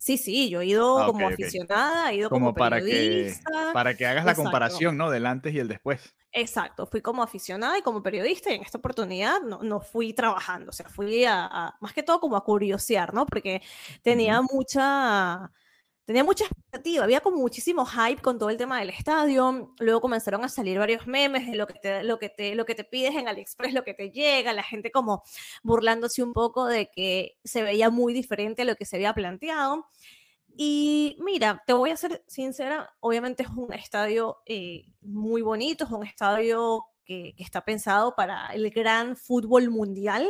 Sí, 0.02 0.18
sí, 0.18 0.50
yo 0.50 0.62
he 0.62 0.66
ido 0.66 0.98
ah, 0.98 1.06
como 1.06 1.28
aficionada, 1.28 2.12
he 2.12 2.16
ido 2.16 2.30
como, 2.32 2.56
para 2.56 2.82
que 2.82 3.36
para 3.72 3.96
que 3.96 4.08
hagas 4.08 4.26
la 4.26 4.34
comparación, 4.34 4.98
¿no? 4.98 5.12
Del 5.12 5.28
antes 5.28 5.54
y 5.54 5.60
el 5.60 5.68
después. 5.68 6.16
Exacto, 6.32 6.88
fui 6.88 7.02
como 7.02 7.22
aficionada 7.22 7.78
y 7.78 7.84
como 7.84 8.02
periodista 8.02 8.52
y 8.52 8.56
en 8.56 8.64
esta 8.64 8.80
oportunidad 8.80 9.42
no, 9.42 9.62
no 9.62 9.80
fui 9.80 10.14
trabajando, 10.14 10.70
o 10.70 10.74
sea, 10.74 10.90
fui 10.90 11.24
a, 11.26 11.76
más 11.80 11.94
que 11.94 12.02
todo 12.02 12.20
como 12.20 12.36
a 12.36 12.44
curiosear, 12.44 13.14
¿no? 13.14 13.28
Porque 13.28 13.62
tenía 14.02 14.42
mucha 14.42 15.52
tenía 16.06 16.24
mucha 16.24 16.46
expectativa, 16.46 17.04
había 17.04 17.22
como 17.22 17.38
muchísimo 17.38 17.86
hype 17.86 18.22
con 18.22 18.40
todo 18.40 18.50
el 18.50 18.58
tema 18.58 18.80
del 18.80 18.90
estadio, 18.90 19.74
luego 19.80 20.02
comenzaron 20.02 20.44
a 20.44 20.50
salir 20.50 20.80
varios 20.80 21.08
memes 21.08 21.48
de 21.48 21.56
lo 21.56 21.68
que 21.68 21.76
te, 21.76 22.04
lo 22.04 22.20
que 22.20 22.30
te, 22.30 22.56
lo 22.56 22.66
que 22.66 22.76
te 22.76 22.84
pides 22.84 23.16
en 23.16 23.28
AliExpress, 23.28 23.74
lo 23.74 23.84
que 23.84 23.94
te 23.94 24.12
llega, 24.12 24.54
la 24.54 24.64
gente 24.64 24.92
como 24.92 25.24
burlándose 25.64 26.24
un 26.24 26.34
poco 26.34 26.66
de 26.66 26.90
que 26.90 27.38
se 27.44 27.64
veía 27.64 27.90
muy 27.90 28.14
diferente 28.14 28.64
a 28.64 28.66
lo 28.66 28.76
que 28.76 28.86
se 28.86 28.96
había 28.98 29.14
planteado. 29.14 29.88
Y 30.58 31.18
mira, 31.22 31.64
te 31.66 31.74
voy 31.74 31.92
a 31.92 31.98
ser 31.98 32.24
sincera, 32.28 32.94
obviamente 33.00 33.44
es 33.44 33.50
un 33.50 33.72
estadio 33.74 34.40
eh, 34.46 34.84
muy 35.02 35.42
bonito, 35.42 35.86
es 35.86 35.92
un 35.92 36.06
estadio 36.06 36.84
que, 37.06 37.34
que, 37.38 37.44
está 37.44 37.64
pensado 37.64 38.16
para 38.16 38.48
el 38.48 38.70
gran 38.70 39.16
fútbol 39.16 39.70
mundial 39.70 40.30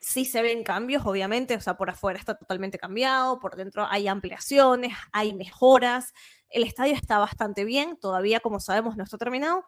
sí 0.00 0.24
se 0.24 0.42
ven 0.42 0.64
cambios, 0.64 1.04
obviamente, 1.06 1.54
o 1.56 1.60
sea, 1.60 1.76
por 1.76 1.90
afuera 1.90 2.18
está 2.18 2.36
totalmente 2.36 2.78
cambiado, 2.78 3.38
por 3.38 3.56
dentro 3.56 3.86
hay 3.88 4.08
ampliaciones, 4.08 4.94
hay 5.12 5.34
mejoras, 5.34 6.12
el 6.48 6.64
estadio 6.64 6.94
está 6.94 7.18
bastante 7.18 7.64
bien, 7.64 7.98
todavía 8.00 8.40
como 8.40 8.60
sabemos 8.60 8.96
no 8.96 9.04
está 9.04 9.18
terminado, 9.18 9.64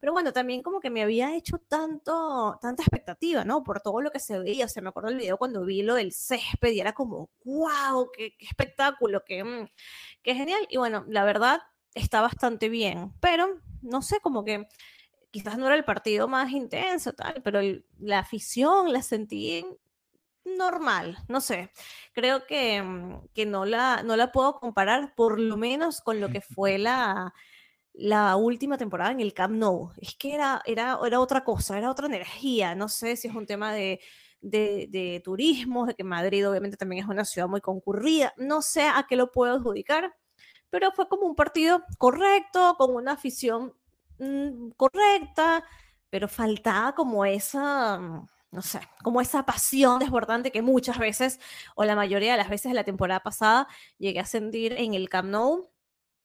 pero 0.00 0.12
bueno, 0.12 0.32
también 0.32 0.62
como 0.62 0.80
que 0.80 0.90
me 0.90 1.02
había 1.02 1.34
hecho 1.36 1.58
tanto, 1.58 2.58
tanta 2.60 2.82
expectativa, 2.82 3.44
¿no? 3.44 3.62
Por 3.62 3.80
todo 3.80 4.00
lo 4.00 4.10
que 4.10 4.20
se 4.20 4.38
veía, 4.38 4.66
o 4.66 4.68
sea, 4.68 4.82
me 4.82 4.88
acuerdo 4.88 5.10
del 5.10 5.18
video 5.18 5.36
cuando 5.38 5.64
vi 5.64 5.82
lo 5.82 5.94
del 5.94 6.12
césped 6.12 6.72
y 6.72 6.80
era 6.80 6.92
como, 6.92 7.30
wow, 7.44 8.10
qué, 8.12 8.34
espectáculo, 8.40 9.22
qué, 9.24 9.44
mm, 9.44 9.68
qué 10.22 10.34
genial. 10.34 10.66
Y 10.70 10.76
bueno, 10.76 11.04
la 11.08 11.24
verdad 11.24 11.60
está 11.94 12.20
bastante 12.20 12.68
bien, 12.68 13.12
pero 13.20 13.60
no 13.82 14.02
sé, 14.02 14.20
como 14.20 14.44
que 14.44 14.66
quizás 15.32 15.58
no 15.58 15.66
era 15.66 15.74
el 15.74 15.84
partido 15.84 16.28
más 16.28 16.52
intenso, 16.52 17.14
tal, 17.14 17.42
pero 17.42 17.60
la 17.98 18.20
afición 18.20 18.92
la 18.92 19.02
sentí 19.02 19.64
normal, 20.44 21.18
no 21.28 21.40
sé. 21.40 21.70
Creo 22.12 22.46
que, 22.46 22.82
mm, 22.82 23.28
que 23.34 23.46
no, 23.46 23.64
la, 23.64 24.02
no 24.04 24.16
la 24.16 24.32
puedo 24.32 24.60
comparar 24.60 25.14
por 25.16 25.40
lo 25.40 25.56
menos 25.56 26.00
con 26.00 26.20
lo 26.20 26.28
que 26.28 26.40
fue 26.56 26.78
la, 26.78 27.34
la 27.94 28.36
última 28.36 28.78
temporada 28.78 29.12
en 29.12 29.20
el 29.20 29.34
Camp 29.34 29.54
Nou. 29.54 29.92
Es 29.98 30.16
que 30.16 30.34
era, 30.34 30.62
era, 30.66 30.98
era 31.04 31.20
otra 31.20 31.44
cosa, 31.44 31.78
era 31.78 31.90
otra 31.90 32.06
energía. 32.06 32.74
No 32.74 32.88
sé 32.88 33.16
si 33.16 33.28
es 33.28 33.34
un 33.34 33.46
tema 33.46 33.72
de, 33.72 34.00
de, 34.40 34.88
de, 34.90 35.20
turismo, 35.24 35.86
de 35.86 35.94
que 35.94 36.04
Madrid 36.04 36.48
obviamente 36.48 36.76
también 36.76 37.04
es 37.04 37.10
una 37.10 37.24
ciudad 37.24 37.48
muy 37.48 37.60
concurrida. 37.60 38.34
No 38.36 38.62
sé 38.62 38.82
a 38.82 39.06
qué 39.08 39.16
lo 39.16 39.30
puedo 39.32 39.54
adjudicar, 39.54 40.14
pero 40.70 40.92
fue 40.92 41.08
como 41.08 41.26
un 41.26 41.36
partido 41.36 41.84
correcto, 41.98 42.76
con 42.78 42.94
una 42.94 43.12
afición 43.12 43.74
mm, 44.22 44.70
correcta, 44.76 45.64
pero 46.10 46.28
faltaba 46.28 46.94
como 46.94 47.24
esa, 47.24 47.98
mm, 47.98 48.26
no 48.52 48.62
sé, 48.62 48.80
como 49.02 49.20
esa 49.20 49.44
pasión 49.44 49.98
desbordante 49.98 50.52
que 50.52 50.62
muchas 50.62 50.98
veces, 50.98 51.40
o 51.74 51.84
la 51.84 51.96
mayoría 51.96 52.32
de 52.32 52.38
las 52.38 52.50
veces 52.50 52.70
de 52.70 52.74
la 52.76 52.84
temporada 52.84 53.20
pasada, 53.20 53.66
llegué 53.98 54.20
a 54.20 54.26
sentir 54.26 54.74
en 54.74 54.94
el 54.94 55.08
Camp 55.08 55.30
Nou. 55.30 55.70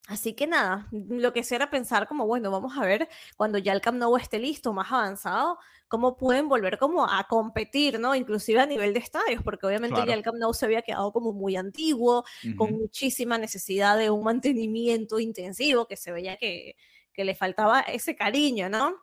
Así 0.08 0.34
que 0.34 0.48
nada, 0.48 0.88
lo 0.92 1.34
que 1.34 1.44
sea 1.44 1.58
era 1.58 1.70
pensar 1.70 2.08
como, 2.08 2.26
bueno, 2.28 2.50
vamos 2.52 2.78
a 2.78 2.82
ver 2.86 3.10
cuando 3.38 3.58
ya 3.58 3.74
el 3.74 3.82
Camp 3.82 3.98
Nou 3.98 4.18
esté 4.18 4.40
listo, 4.40 4.74
más 4.74 4.92
avanzado, 4.92 5.58
cómo 5.90 6.16
pueden 6.18 6.48
volver 6.50 6.78
como 6.78 7.06
a 7.06 7.26
competir, 7.28 8.00
¿no? 8.00 8.16
Inclusive 8.16 8.60
a 8.62 8.66
nivel 8.66 8.94
de 8.94 9.00
estadios, 9.00 9.44
porque 9.44 9.68
obviamente 9.68 10.02
ya 10.06 10.14
el 10.14 10.24
Camp 10.24 10.38
Nou 10.38 10.54
se 10.54 10.66
había 10.66 10.82
quedado 10.82 11.12
como 11.12 11.34
muy 11.34 11.56
antiguo, 11.58 12.24
con 12.58 12.74
muchísima 12.74 13.38
necesidad 13.38 13.98
de 13.98 14.10
un 14.10 14.24
mantenimiento 14.24 15.20
intensivo, 15.20 15.88
que 15.88 15.98
se 15.98 16.12
veía 16.14 16.38
que, 16.38 16.76
que 17.18 17.26
le 17.26 17.36
faltaba 17.36 17.82
ese 17.82 18.16
cariño, 18.16 18.70
¿no? 18.70 18.96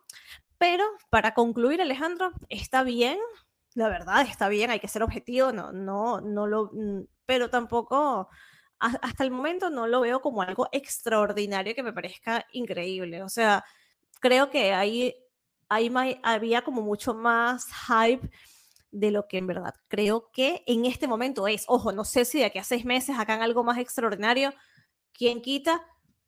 Pero 0.57 0.85
para 1.09 1.33
concluir, 1.33 1.81
Alejandro, 1.81 2.31
está 2.49 2.81
bien, 2.83 3.19
la 3.73 3.89
verdad, 3.89 4.21
está 4.21 4.47
bien, 4.47 4.71
hay 4.71 4.79
que 4.79 4.87
ser 4.87 5.03
objetivo, 5.03 5.51
no, 5.51 5.73
no, 5.73 6.21
no 6.21 6.47
lo, 6.47 6.71
mm, 6.73 7.01
pero 7.25 7.49
tampoco 7.49 8.29
hasta 8.79 9.23
el 9.23 9.31
momento 9.31 9.69
no 9.69 9.87
lo 9.87 10.01
veo 10.01 10.21
como 10.21 10.41
algo 10.41 10.67
extraordinario 10.71 11.75
que 11.75 11.83
me 11.83 11.93
parezca 11.93 12.45
increíble. 12.51 13.23
O 13.23 13.29
sea, 13.29 13.63
creo 14.19 14.49
que 14.49 14.73
ahí, 14.73 15.15
ahí 15.69 15.91
había 16.23 16.61
como 16.61 16.81
mucho 16.81 17.13
más 17.13 17.67
hype 17.87 18.29
de 18.91 19.11
lo 19.11 19.27
que 19.27 19.37
en 19.37 19.47
verdad 19.47 19.73
creo 19.89 20.29
que 20.31 20.63
en 20.67 20.85
este 20.85 21.07
momento 21.07 21.47
es. 21.47 21.65
Ojo, 21.67 21.91
no 21.91 22.05
sé 22.05 22.25
si 22.25 22.39
de 22.39 22.45
aquí 22.45 22.59
a 22.59 22.63
seis 22.63 22.85
meses 22.85 23.17
hagan 23.17 23.41
algo 23.41 23.63
más 23.63 23.77
extraordinario, 23.77 24.53
quién 25.13 25.41
quita, 25.41 25.85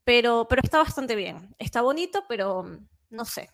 pero, 0.08 0.46
pero 0.48 0.62
está 0.64 0.78
bastante 0.78 1.14
bien. 1.14 1.54
Está 1.58 1.82
bonito, 1.82 2.24
pero 2.26 2.64
no 3.10 3.24
sé. 3.26 3.50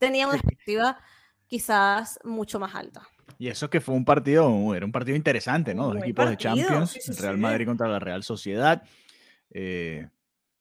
Tenía 0.00 0.26
una 0.26 0.36
expectativa 0.36 0.98
quizás 1.46 2.18
mucho 2.24 2.58
más 2.58 2.74
alta. 2.74 3.06
Y 3.38 3.46
eso 3.46 3.70
que 3.70 3.80
fue 3.80 3.94
un 3.94 4.04
partido, 4.04 4.74
era 4.74 4.84
un 4.84 4.90
partido 4.90 5.16
interesante, 5.16 5.76
¿no? 5.76 5.86
Dos 5.86 6.02
equipos 6.02 6.28
de 6.28 6.36
Champions, 6.36 7.20
Real 7.20 7.38
Madrid 7.38 7.66
contra 7.66 7.86
la 7.86 8.00
Real 8.00 8.24
Sociedad. 8.24 8.82
Eh, 9.52 10.08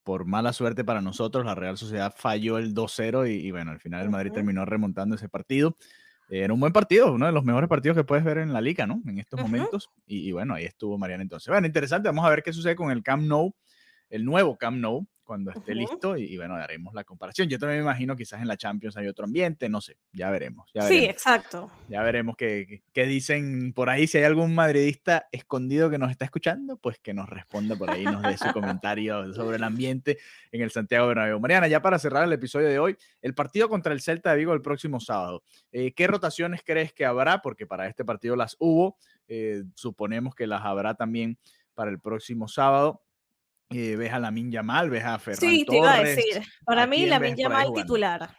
por 0.04 0.26
mala 0.26 0.54
suerte 0.54 0.84
para 0.84 1.02
nosotros, 1.02 1.44
la 1.44 1.56
Real 1.56 1.80
Sociedad 1.80 2.14
falló 2.16 2.60
el 2.60 2.76
2-0 2.76 3.28
y, 3.28 3.50
bueno, 3.50 3.72
al 3.72 3.80
final 3.80 4.04
el 4.04 4.12
Madrid 4.12 4.32
terminó 4.32 4.64
remontando 4.64 5.16
ese 5.16 5.28
partido. 5.28 5.76
era 6.30 6.54
un 6.54 6.60
buen 6.60 6.72
partido, 6.72 7.12
uno 7.12 7.26
de 7.26 7.32
los 7.32 7.44
mejores 7.44 7.68
partidos 7.68 7.98
que 7.98 8.04
puedes 8.04 8.24
ver 8.24 8.38
en 8.38 8.54
la 8.54 8.62
liga, 8.62 8.86
¿no? 8.86 9.02
En 9.08 9.18
estos 9.18 9.42
momentos. 9.42 9.90
Y, 10.06 10.30
y, 10.30 10.32
bueno, 10.34 10.54
ahí 10.54 10.66
estuvo 10.66 11.00
Mariana 11.00 11.24
entonces. 11.24 11.48
Bueno, 11.48 11.66
interesante, 11.66 12.10
vamos 12.10 12.26
a 12.26 12.30
ver 12.30 12.44
qué 12.44 12.54
sucede 12.54 12.76
con 12.76 12.92
el 12.92 13.02
Camp 13.02 13.24
Nou, 13.24 13.56
el 14.10 14.26
nuevo 14.26 14.58
Camp 14.58 14.78
Nou, 14.78 15.08
cuando 15.26 15.52
esté 15.52 15.76
listo 15.76 16.16
y, 16.16 16.38
bueno, 16.38 16.56
haremos 16.56 16.94
la 16.94 17.04
comparación. 17.04 17.50
Yo 17.50 17.60
también 17.60 17.80
me 17.80 17.84
imagino 17.84 18.16
quizás 18.16 18.42
en 18.42 18.48
la 18.48 18.56
Champions 18.56 18.96
hay 18.96 19.08
otro 19.08 19.26
ambiente, 19.26 19.68
no 19.68 19.82
sé, 19.82 19.98
ya 20.14 20.30
veremos. 20.30 20.72
sí, 20.88 21.04
exacto. 21.04 21.70
Ya 21.90 22.04
veremos 22.04 22.38
qué, 22.38 22.84
qué, 22.94 23.06
dicen 23.06 23.74
por 23.74 23.90
ahí. 23.90 24.08
Si 24.08 24.20
hay 24.20 24.24
algún 24.24 24.54
madridista 24.56 25.28
escondido 25.32 25.90
que 25.90 25.98
nos 25.98 26.12
está 26.12 26.26
escuchando, 26.26 26.78
pues 26.78 27.00
que 27.00 27.14
nos 27.14 27.28
responda 27.28 27.76
por 27.76 27.90
ahí, 27.90 28.04
nos 28.06 28.22
dé 28.22 28.38
su 28.38 28.52
comentario 28.54 29.34
sobre 29.34 29.58
el 29.58 29.64
ambiente 29.64 30.20
en 30.52 30.62
el 30.62 30.72
Santiago 30.72 31.08
Bernabéu. 31.08 31.40
Mariana, 31.40 31.68
ya 31.68 31.82
para 31.82 32.00
cerrar 32.00 32.24
el 32.24 32.34
episodio 32.34 32.68
de 32.68 32.80
hoy, 32.80 32.96
el 33.22 33.34
partido 33.34 33.68
contra 33.68 33.92
el 33.92 34.02
Celta 34.02 34.32
de 34.32 34.38
Vigo 34.38 34.54
el 34.54 34.62
próximo 34.62 35.00
sábado. 35.00 35.44
Eh, 35.72 35.94
¿Qué 35.94 36.08
rotaciones 36.08 36.62
crees 36.64 36.94
que 36.94 37.06
habrá? 37.06 37.42
Porque 37.42 37.66
para 37.66 37.88
este 37.88 38.06
partido 38.06 38.36
las 38.36 38.56
hubo, 38.60 38.98
eh, 39.28 39.64
suponemos 39.74 40.36
que 40.36 40.46
las 40.46 40.64
habrá 40.64 40.94
también 40.94 41.40
para 41.74 41.90
el 41.90 42.00
próximo 42.00 42.48
sábado. 42.48 43.05
Eh, 43.70 43.96
ves 43.96 44.14
a 44.14 44.20
Lamin 44.20 44.52
Yamal, 44.52 44.90
ves 44.90 45.04
a 45.04 45.18
Ferran 45.18 45.40
Sí, 45.40 45.66
te 45.66 45.78
iba 45.78 45.96
a 45.96 46.04
decir. 46.04 46.44
Para 46.66 46.86
mí, 46.86 47.06
Lamin 47.06 47.36
Yamal 47.36 47.74
titular. 47.74 48.38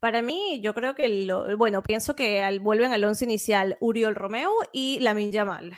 Para 0.00 0.22
mí, 0.22 0.60
yo 0.62 0.74
creo 0.74 0.94
que, 0.94 1.08
lo, 1.26 1.56
bueno, 1.56 1.82
pienso 1.82 2.14
que 2.14 2.40
al, 2.40 2.60
vuelven 2.60 2.92
al 2.92 3.04
once 3.04 3.24
inicial 3.24 3.76
Uriol 3.80 4.14
Romeo 4.14 4.52
y 4.72 5.00
Lamin 5.00 5.32
Yamal. 5.32 5.76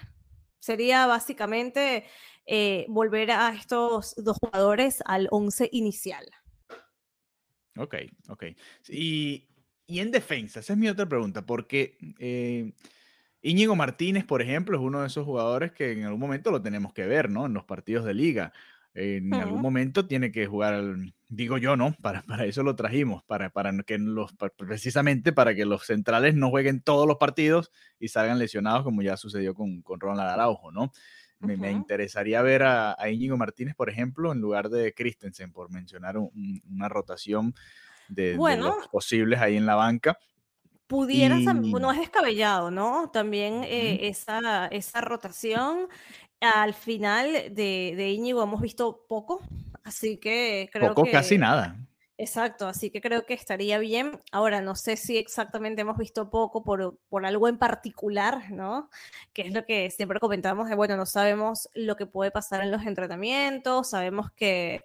Sería 0.59 1.07
básicamente 1.07 2.05
eh, 2.47 2.85
volver 2.89 3.31
a 3.31 3.55
estos 3.55 4.15
dos 4.17 4.37
jugadores 4.39 5.03
al 5.07 5.27
once 5.31 5.69
inicial. 5.73 6.27
Ok, 7.77 7.95
ok. 8.29 8.45
Y, 8.89 9.49
y, 9.87 10.01
en 10.01 10.11
defensa, 10.11 10.61
esa 10.61 10.75
es 10.75 10.79
mi 10.79 10.89
otra 10.89 11.09
pregunta, 11.09 11.47
porque 11.47 11.97
eh, 12.19 12.73
Íñigo 13.43 13.77
Martínez, 13.77 14.25
por 14.25 14.43
ejemplo, 14.43 14.77
es 14.77 14.83
uno 14.83 15.01
de 15.01 15.07
esos 15.07 15.25
jugadores 15.25 15.73
que 15.73 15.93
en 15.93 16.05
algún 16.05 16.21
momento 16.21 16.51
lo 16.51 16.61
tenemos 16.61 16.93
que 16.93 17.07
ver, 17.07 17.31
¿no? 17.31 17.47
En 17.47 17.55
los 17.55 17.65
partidos 17.65 18.05
de 18.05 18.15
liga. 18.15 18.53
En 18.93 19.33
algún 19.35 19.61
momento 19.61 20.07
tiene 20.07 20.33
que 20.33 20.47
jugar, 20.47 20.83
digo 21.29 21.59
yo, 21.59 21.77
¿no? 21.77 21.95
Para, 22.03 22.23
para 22.23 22.45
eso 22.45 22.65
lo 22.65 22.75
trajimos, 22.75 23.23
para, 23.23 23.51
para 23.51 23.73
que 23.85 23.99
los, 23.99 24.35
precisamente 24.57 25.33
para 25.33 25.55
que 25.55 25.65
los 25.65 25.87
centrales 25.87 26.35
no 26.35 26.51
jueguen 26.51 26.81
todos 26.81 27.07
los 27.07 27.17
partidos 27.17 27.71
y 28.01 28.09
salgan 28.09 28.39
lesionados, 28.39 28.83
como 28.83 29.03
ya 29.03 29.17
sucedió 29.17 29.55
con, 29.55 29.83
con 29.83 30.01
Ronald 30.01 30.31
Araujo, 30.31 30.73
¿no? 30.73 30.93
Me, 31.39 31.73
interesaría 31.73 32.43
ver 32.43 32.65
a, 32.65 32.97
Íñigo 33.11 33.39
Martínez, 33.39 33.75
por 33.75 33.89
ejemplo, 33.89 34.31
en 34.31 34.41
lugar 34.41 34.69
de 34.69 34.93
Christensen, 34.93 35.53
por 35.53 35.71
mencionar 35.71 36.19
una 36.19 36.89
rotación 36.91 37.55
de, 38.09 38.35
los 38.35 38.89
posibles 38.89 39.41
ahí 39.41 39.57
en 39.57 39.65
la 39.65 39.75
banca. 39.75 40.19
Pudieras, 40.91 41.43
no 41.43 41.93
es 41.93 41.99
descabellado, 41.99 42.73
¿no? 42.73 43.11
También 43.13 43.63
eh, 43.63 44.09
esa, 44.09 44.67
esa 44.67 45.01
rotación. 45.01 45.87
Al 46.41 46.75
final 46.75 47.33
de, 47.33 47.95
de 47.97 48.11
Íñigo 48.11 48.43
hemos 48.43 48.61
visto 48.61 49.07
poco, 49.09 49.41
así 49.85 50.17
que 50.17 50.69
creo 50.73 50.93
poco, 50.93 51.09
casi 51.09 51.39
nada. 51.39 51.77
Exacto, 52.19 52.67
así 52.67 52.91
que 52.91 53.01
creo 53.01 53.25
que 53.25 53.35
estaría 53.35 53.79
bien. 53.79 54.19
Ahora, 54.33 54.61
no 54.61 54.75
sé 54.75 54.97
si 54.97 55.17
exactamente 55.17 55.83
hemos 55.83 55.97
visto 55.97 56.29
poco 56.29 56.65
por, 56.65 56.99
por 57.09 57.25
algo 57.25 57.47
en 57.47 57.57
particular, 57.57 58.51
¿no? 58.51 58.91
Que 59.33 59.43
es 59.43 59.55
lo 59.55 59.65
que 59.65 59.91
siempre 59.93 60.19
comentamos, 60.19 60.69
de, 60.69 60.75
bueno, 60.75 60.97
no 60.97 61.07
sabemos 61.07 61.69
lo 61.73 61.95
que 61.95 62.07
puede 62.07 62.33
pasar 62.33 62.63
en 62.63 62.73
los 62.73 62.85
entrenamientos, 62.85 63.91
sabemos 63.91 64.33
que, 64.33 64.83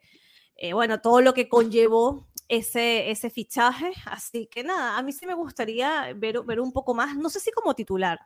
eh, 0.56 0.74
bueno, 0.74 1.02
todo 1.02 1.22
lo 1.22 1.34
que 1.34 1.50
conllevó 1.50 2.28
ese, 2.48 3.12
ese 3.12 3.30
fichaje. 3.30 3.92
Así 4.06 4.48
que 4.48 4.64
nada, 4.64 4.98
a 4.98 5.04
mí 5.04 5.12
sí 5.12 5.26
me 5.26 5.34
gustaría 5.34 6.14
ver, 6.16 6.42
ver 6.44 6.60
un 6.60 6.72
poco 6.72 6.94
más, 6.94 7.16
no 7.18 7.30
sé 7.30 7.40
si 7.40 7.52
como 7.52 7.76
titular. 7.76 8.20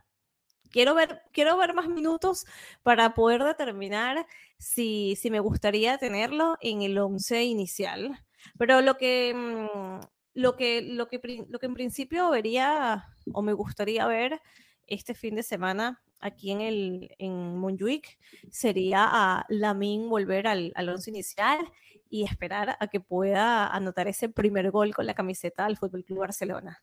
Quiero 0.71 0.93
ver, 0.93 1.23
quiero 1.31 1.57
ver 1.57 1.73
más 1.73 1.87
minutos 1.89 2.45
para 2.83 3.15
poder 3.15 3.43
determinar 3.43 4.25
si, 4.59 5.15
si 5.15 5.31
me 5.31 5.39
gustaría 5.39 5.97
tenerlo 5.97 6.57
en 6.61 6.83
el 6.83 6.97
11 6.97 7.43
inicial. 7.43 8.19
Pero 8.57 8.81
lo 8.81 8.95
que, 8.97 9.33
mm, 9.33 9.99
lo 10.35 10.55
que, 10.55 10.81
lo 10.81 11.07
que, 11.07 11.45
lo 11.49 11.59
que 11.59 11.65
en 11.65 11.73
principio 11.73 12.29
vería 12.29 13.07
o 13.33 13.41
me 13.41 13.53
gustaría 13.53 14.05
ver 14.07 14.41
este 14.85 15.13
fin 15.13 15.35
de 15.35 15.43
semana 15.43 16.01
aquí 16.19 16.51
en, 16.51 16.61
el, 16.61 17.15
en 17.17 17.57
Montjuic 17.57 18.19
sería 18.51 19.07
a 19.09 19.45
Lamin 19.49 20.09
volver 20.09 20.47
al, 20.47 20.71
al 20.75 20.89
once 20.89 21.09
inicial 21.09 21.57
y 22.09 22.23
esperar 22.23 22.75
a 22.79 22.87
que 22.87 22.99
pueda 22.99 23.67
anotar 23.67 24.07
ese 24.07 24.29
primer 24.29 24.71
gol 24.71 24.93
con 24.93 25.05
la 25.05 25.13
camiseta 25.13 25.65
del 25.65 25.77
Fútbol 25.77 26.03
Club 26.03 26.19
Barcelona. 26.19 26.81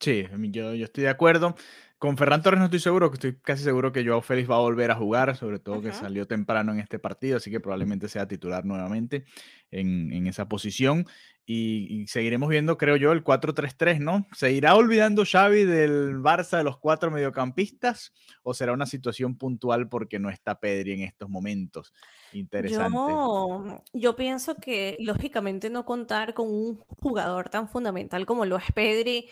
Sí, 0.00 0.26
yo, 0.50 0.74
yo 0.74 0.84
estoy 0.84 1.04
de 1.04 1.10
acuerdo. 1.10 1.56
Con 1.98 2.16
Ferran 2.16 2.42
Torres 2.42 2.60
no 2.60 2.66
estoy 2.66 2.78
seguro, 2.78 3.10
que 3.10 3.16
estoy 3.16 3.36
casi 3.42 3.64
seguro 3.64 3.90
que 3.90 4.06
Joao 4.06 4.22
Félix 4.22 4.48
va 4.48 4.54
a 4.54 4.60
volver 4.60 4.92
a 4.92 4.94
jugar, 4.94 5.36
sobre 5.36 5.58
todo 5.58 5.82
que 5.82 5.92
salió 5.92 6.28
temprano 6.28 6.72
en 6.72 6.78
este 6.78 7.00
partido, 7.00 7.38
así 7.38 7.50
que 7.50 7.58
probablemente 7.58 8.08
sea 8.08 8.28
titular 8.28 8.64
nuevamente 8.64 9.24
en, 9.72 10.12
en 10.12 10.28
esa 10.28 10.48
posición. 10.48 11.06
Y, 11.50 12.06
seguiremos 12.08 12.50
viendo, 12.50 12.76
creo 12.76 12.96
yo, 12.96 13.10
el 13.10 13.24
4-3-3, 13.24 14.00
¿no? 14.00 14.26
¿Se 14.32 14.52
irá 14.52 14.76
olvidando 14.76 15.24
Xavi 15.24 15.64
del 15.64 16.16
Barça 16.18 16.58
de 16.58 16.64
los 16.64 16.76
cuatro 16.76 17.10
mediocampistas 17.10 18.12
o 18.42 18.52
será 18.52 18.74
una 18.74 18.84
situación 18.84 19.38
puntual 19.38 19.88
porque 19.88 20.18
no 20.18 20.28
está 20.28 20.60
Pedri 20.60 20.92
en 20.92 21.00
estos 21.00 21.30
momentos? 21.30 21.94
Interesante. 22.34 22.98
Yo, 22.98 23.82
yo 23.94 24.14
pienso 24.14 24.56
que 24.56 24.98
lógicamente 25.00 25.70
no 25.70 25.86
contar 25.86 26.34
con 26.34 26.48
un 26.48 26.76
jugador 27.00 27.48
tan 27.48 27.66
fundamental 27.66 28.26
como 28.26 28.44
lo 28.44 28.58
es 28.58 28.70
Pedri 28.74 29.30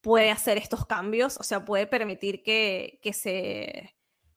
puede 0.00 0.30
hacer 0.30 0.58
estos 0.58 0.86
cambios, 0.86 1.36
o 1.38 1.42
sea, 1.42 1.64
puede 1.64 1.86
permitir 1.86 2.42
que, 2.42 2.98
que, 3.02 3.12
se, 3.12 3.94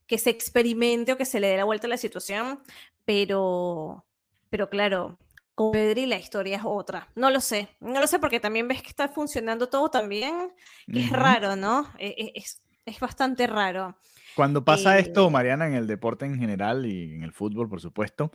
que 0.08 0.18
se 0.18 0.30
experimente 0.30 1.14
o 1.14 1.18
que 1.18 1.26
se 1.26 1.40
le 1.40 1.48
dé 1.48 1.58
la 1.58 1.64
vuelta 1.64 1.88
a 1.88 1.90
la 1.90 1.98
situación, 1.98 2.60
pero, 3.06 4.06
pero 4.50 4.70
claro, 4.70 5.18
con 5.56 5.72
Pedri 5.72 6.06
la 6.06 6.18
historia 6.18 6.58
es 6.58 6.64
otra. 6.66 7.10
No 7.16 7.30
lo 7.30 7.40
sé, 7.42 7.70
no 7.80 8.00
lo 8.00 8.08
sé 8.08 8.20
porque 8.20 8.40
también 8.40 8.68
ves 8.68 8.82
que 8.82 8.90
está 8.90 9.10
funcionando 9.10 9.70
todo 9.70 9.90
también, 9.90 10.52
que 10.92 11.02
es 11.02 11.10
raro, 11.12 11.56
¿no? 11.56 11.92
E, 11.98 12.08
e, 12.08 12.32
es, 12.36 12.62
es, 12.86 13.00
bastante 13.00 13.48
raro. 13.48 13.96
Cuando 14.36 14.64
pasa 14.64 14.98
esto, 14.98 15.28
eh, 15.28 15.30
Mariana, 15.30 15.68
en 15.68 15.74
el 15.74 15.88
deporte 15.88 16.26
en 16.26 16.40
general 16.40 16.86
y 16.86 17.16
en 17.16 17.24
el 17.24 17.34
fútbol, 17.34 17.70
por 17.70 17.82
supuesto, 17.82 18.32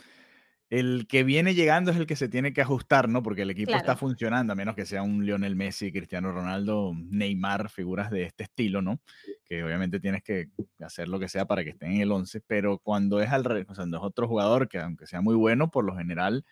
el 0.69 1.07
que 1.09 1.23
viene 1.23 1.55
llegando 1.55 1.93
es 1.93 1.97
el 1.97 2.07
que 2.07 2.17
se 2.17 2.29
tiene 2.29 2.53
que 2.53 2.61
ajustar, 2.61 3.09
¿no? 3.09 3.23
Porque 3.23 3.43
el 3.43 3.51
equipo 3.51 3.73
está 3.75 3.97
funcionando, 3.97 4.53
a 4.53 4.57
menos 4.57 4.75
que 4.75 4.85
sea 4.85 5.03
un 5.03 5.25
Lionel 5.25 5.55
Messi, 5.55 5.93
Cristiano 5.93 6.33
Ronaldo, 6.33 6.93
Neymar, 6.95 7.71
figuras 7.71 8.11
de 8.11 8.25
este 8.25 8.45
estilo, 8.45 8.83
¿no? 8.83 9.01
Que 9.45 9.63
obviamente 9.63 10.01
tienes 10.01 10.23
que 10.25 10.49
hacer 10.81 11.07
lo 11.09 11.21
que 11.21 11.29
sea 11.29 11.47
para 11.47 11.63
que 11.63 11.71
estén 11.71 11.93
en 11.93 12.01
el 12.01 12.11
11, 12.11 12.41
pero 12.47 12.79
cuando 12.79 13.21
es 13.21 13.31
al 13.31 13.45
revés, 13.45 13.67
cuando 13.67 13.99
es 13.99 14.03
otro 14.03 14.27
jugador 14.27 14.69
que 14.69 14.79
aunque 14.81 15.07
sea 15.07 15.21
muy 15.21 15.37
bueno, 15.37 15.71
por 15.71 15.85
lo 15.85 15.97
general 15.97 16.45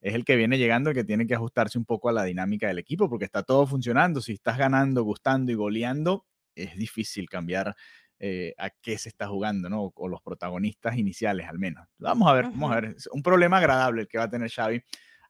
es 0.00 0.14
el 0.14 0.24
que 0.24 0.36
viene 0.36 0.58
llegando, 0.58 0.90
el 0.90 0.96
que 0.96 1.04
tiene 1.04 1.26
que 1.28 1.34
ajustarse 1.34 1.78
un 1.78 1.84
poco 1.84 2.08
a 2.08 2.12
la 2.12 2.24
dinámica 2.24 2.66
del 2.66 2.78
equipo, 2.78 3.08
porque 3.08 3.24
está 3.24 3.44
todo 3.44 3.66
funcionando. 3.68 4.20
Si 4.20 4.32
estás 4.32 4.58
ganando, 4.58 5.04
gustando 5.04 5.52
y 5.52 5.54
goleando, 5.54 6.26
es 6.56 6.76
difícil 6.76 7.28
cambiar 7.28 7.76
eh, 8.24 8.54
a 8.56 8.70
qué 8.70 8.96
se 8.98 9.08
está 9.08 9.26
jugando, 9.26 9.68
¿no? 9.68 9.92
O, 9.96 10.06
los 10.06 10.22
protagonistas 10.22 10.96
iniciales 10.96 11.48
al 11.48 11.58
menos. 11.58 11.88
Vamos 11.98 12.30
a 12.30 12.34
ver, 12.34 12.44
vamos 12.44 12.70
a 12.70 12.80
ver. 12.80 12.94
Es 12.96 13.08
un 13.08 13.20
problema 13.20 13.58
agradable 13.58 14.02
el 14.02 14.06
que 14.06 14.16
va 14.16 14.24
a 14.24 14.30
tener 14.30 14.48
Xavi 14.48 14.80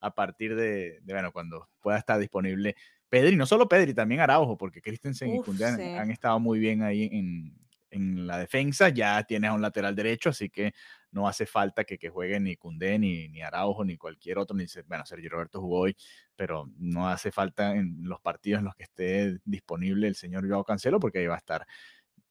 a 0.03 0.15
partir 0.15 0.55
de, 0.55 1.01
bueno, 1.07 1.33
cuando 1.33 1.71
pueda 1.81 1.97
estar 1.97 2.19
disponible 2.19 2.77
Pedri, 3.09 3.35
no 3.35 3.47
solo 3.47 3.67
Pedri, 3.67 3.95
también 3.95 4.21
Araujo, 4.21 4.59
porque 4.59 4.83
Christensen 4.83 5.37
y 5.37 5.41
Koundé 5.41 5.65
han, 5.65 6.11
estado 6.11 6.39
muy 6.39 6.59
bien 6.59 6.83
ahí 6.83 7.09
en, 7.11 7.57
en, 7.91 8.27
la 8.27 8.37
defensa. 8.37 8.91
Ya 8.91 9.23
tienes 9.23 9.49
a 9.49 9.55
un 9.55 9.63
lateral 9.63 9.97
derecho, 9.97 10.29
así 10.29 10.51
que 10.51 10.75
no 11.13 11.27
hace 11.27 11.47
falta 11.47 11.85
que, 11.85 11.97
que 11.97 12.11
juegue 12.11 12.39
ni 12.41 12.57
Koundé, 12.57 12.99
ni, 12.99 13.29
ni 13.29 13.41
Araujo, 13.41 13.87
ni 13.87 13.97
cualquier 13.97 14.37
otro. 14.37 14.55
Ni, 14.55 14.67
bueno, 14.87 15.07
Sergio 15.07 15.31
Roberto 15.31 15.63
jugó 15.63 15.81
hoy, 15.81 15.97
pero 16.37 16.69
no 16.77 17.09
hace 17.09 17.33
falta 17.33 17.75
en 17.75 18.01
los 18.03 18.21
partidos 18.21 18.59
en 18.59 18.67
los 18.67 18.75
que 18.75 18.83
esté 18.83 19.39
disponible 19.47 20.09
el 20.09 20.15
señor 20.15 20.47
Joao 20.47 20.65
Cancelo, 20.65 21.01
porque 21.01 21.21
ahí 21.21 21.27
va 21.27 21.37
a 21.37 21.39
estar 21.39 21.67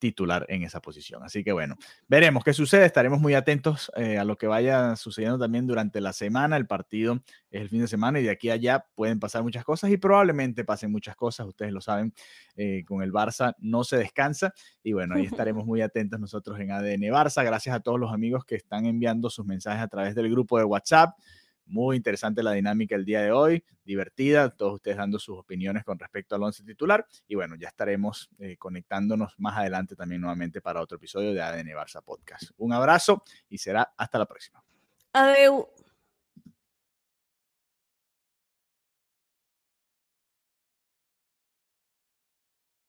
titular 0.01 0.47
en 0.49 0.63
esa 0.63 0.81
posición. 0.81 1.23
Así 1.23 1.43
que 1.43 1.51
bueno, 1.53 1.75
veremos 2.07 2.43
qué 2.43 2.53
sucede. 2.53 2.85
Estaremos 2.85 3.21
muy 3.21 3.35
atentos 3.35 3.91
eh, 3.95 4.17
a 4.17 4.25
lo 4.25 4.35
que 4.35 4.47
vaya 4.47 4.95
sucediendo 4.95 5.37
también 5.37 5.67
durante 5.67 6.01
la 6.01 6.11
semana. 6.11 6.57
El 6.57 6.65
partido 6.65 7.21
es 7.51 7.61
el 7.61 7.69
fin 7.69 7.81
de 7.81 7.87
semana 7.87 8.19
y 8.19 8.23
de 8.23 8.31
aquí 8.31 8.49
a 8.49 8.53
allá 8.53 8.85
pueden 8.95 9.19
pasar 9.19 9.43
muchas 9.43 9.63
cosas 9.63 9.91
y 9.91 9.97
probablemente 9.97 10.65
pasen 10.65 10.91
muchas 10.91 11.15
cosas. 11.15 11.47
Ustedes 11.47 11.71
lo 11.71 11.81
saben, 11.81 12.13
eh, 12.55 12.83
con 12.83 13.03
el 13.03 13.13
Barça 13.13 13.53
no 13.59 13.83
se 13.83 13.97
descansa 13.97 14.53
y 14.83 14.93
bueno, 14.93 15.15
ahí 15.15 15.25
estaremos 15.45 15.65
muy 15.67 15.81
atentos 15.81 16.19
nosotros 16.19 16.59
en 16.59 16.71
ADN 16.71 17.03
Barça. 17.13 17.45
Gracias 17.45 17.75
a 17.75 17.79
todos 17.79 17.99
los 17.99 18.11
amigos 18.11 18.43
que 18.43 18.55
están 18.55 18.87
enviando 18.87 19.29
sus 19.29 19.45
mensajes 19.45 19.83
a 19.83 19.87
través 19.87 20.15
del 20.15 20.31
grupo 20.31 20.57
de 20.57 20.63
WhatsApp. 20.63 21.11
Muy 21.65 21.95
interesante 21.95 22.43
la 22.43 22.51
dinámica 22.51 22.95
el 22.95 23.05
día 23.05 23.21
de 23.21 23.31
hoy, 23.31 23.63
divertida, 23.83 24.49
todos 24.49 24.75
ustedes 24.75 24.97
dando 24.97 25.19
sus 25.19 25.37
opiniones 25.37 25.83
con 25.83 25.97
respecto 25.97 26.35
al 26.35 26.43
once 26.43 26.63
titular. 26.63 27.05
Y 27.27 27.35
bueno, 27.35 27.55
ya 27.55 27.69
estaremos 27.69 28.29
eh, 28.39 28.57
conectándonos 28.57 29.33
más 29.37 29.57
adelante 29.57 29.95
también 29.95 30.21
nuevamente 30.21 30.61
para 30.61 30.81
otro 30.81 30.97
episodio 30.97 31.33
de 31.33 31.41
ADN 31.41 31.69
Barça 31.69 32.03
Podcast. 32.03 32.51
Un 32.57 32.73
abrazo 32.73 33.23
y 33.49 33.57
será 33.57 33.93
hasta 33.97 34.19
la 34.19 34.25
próxima. 34.25 34.63
Adeu. 35.13 35.69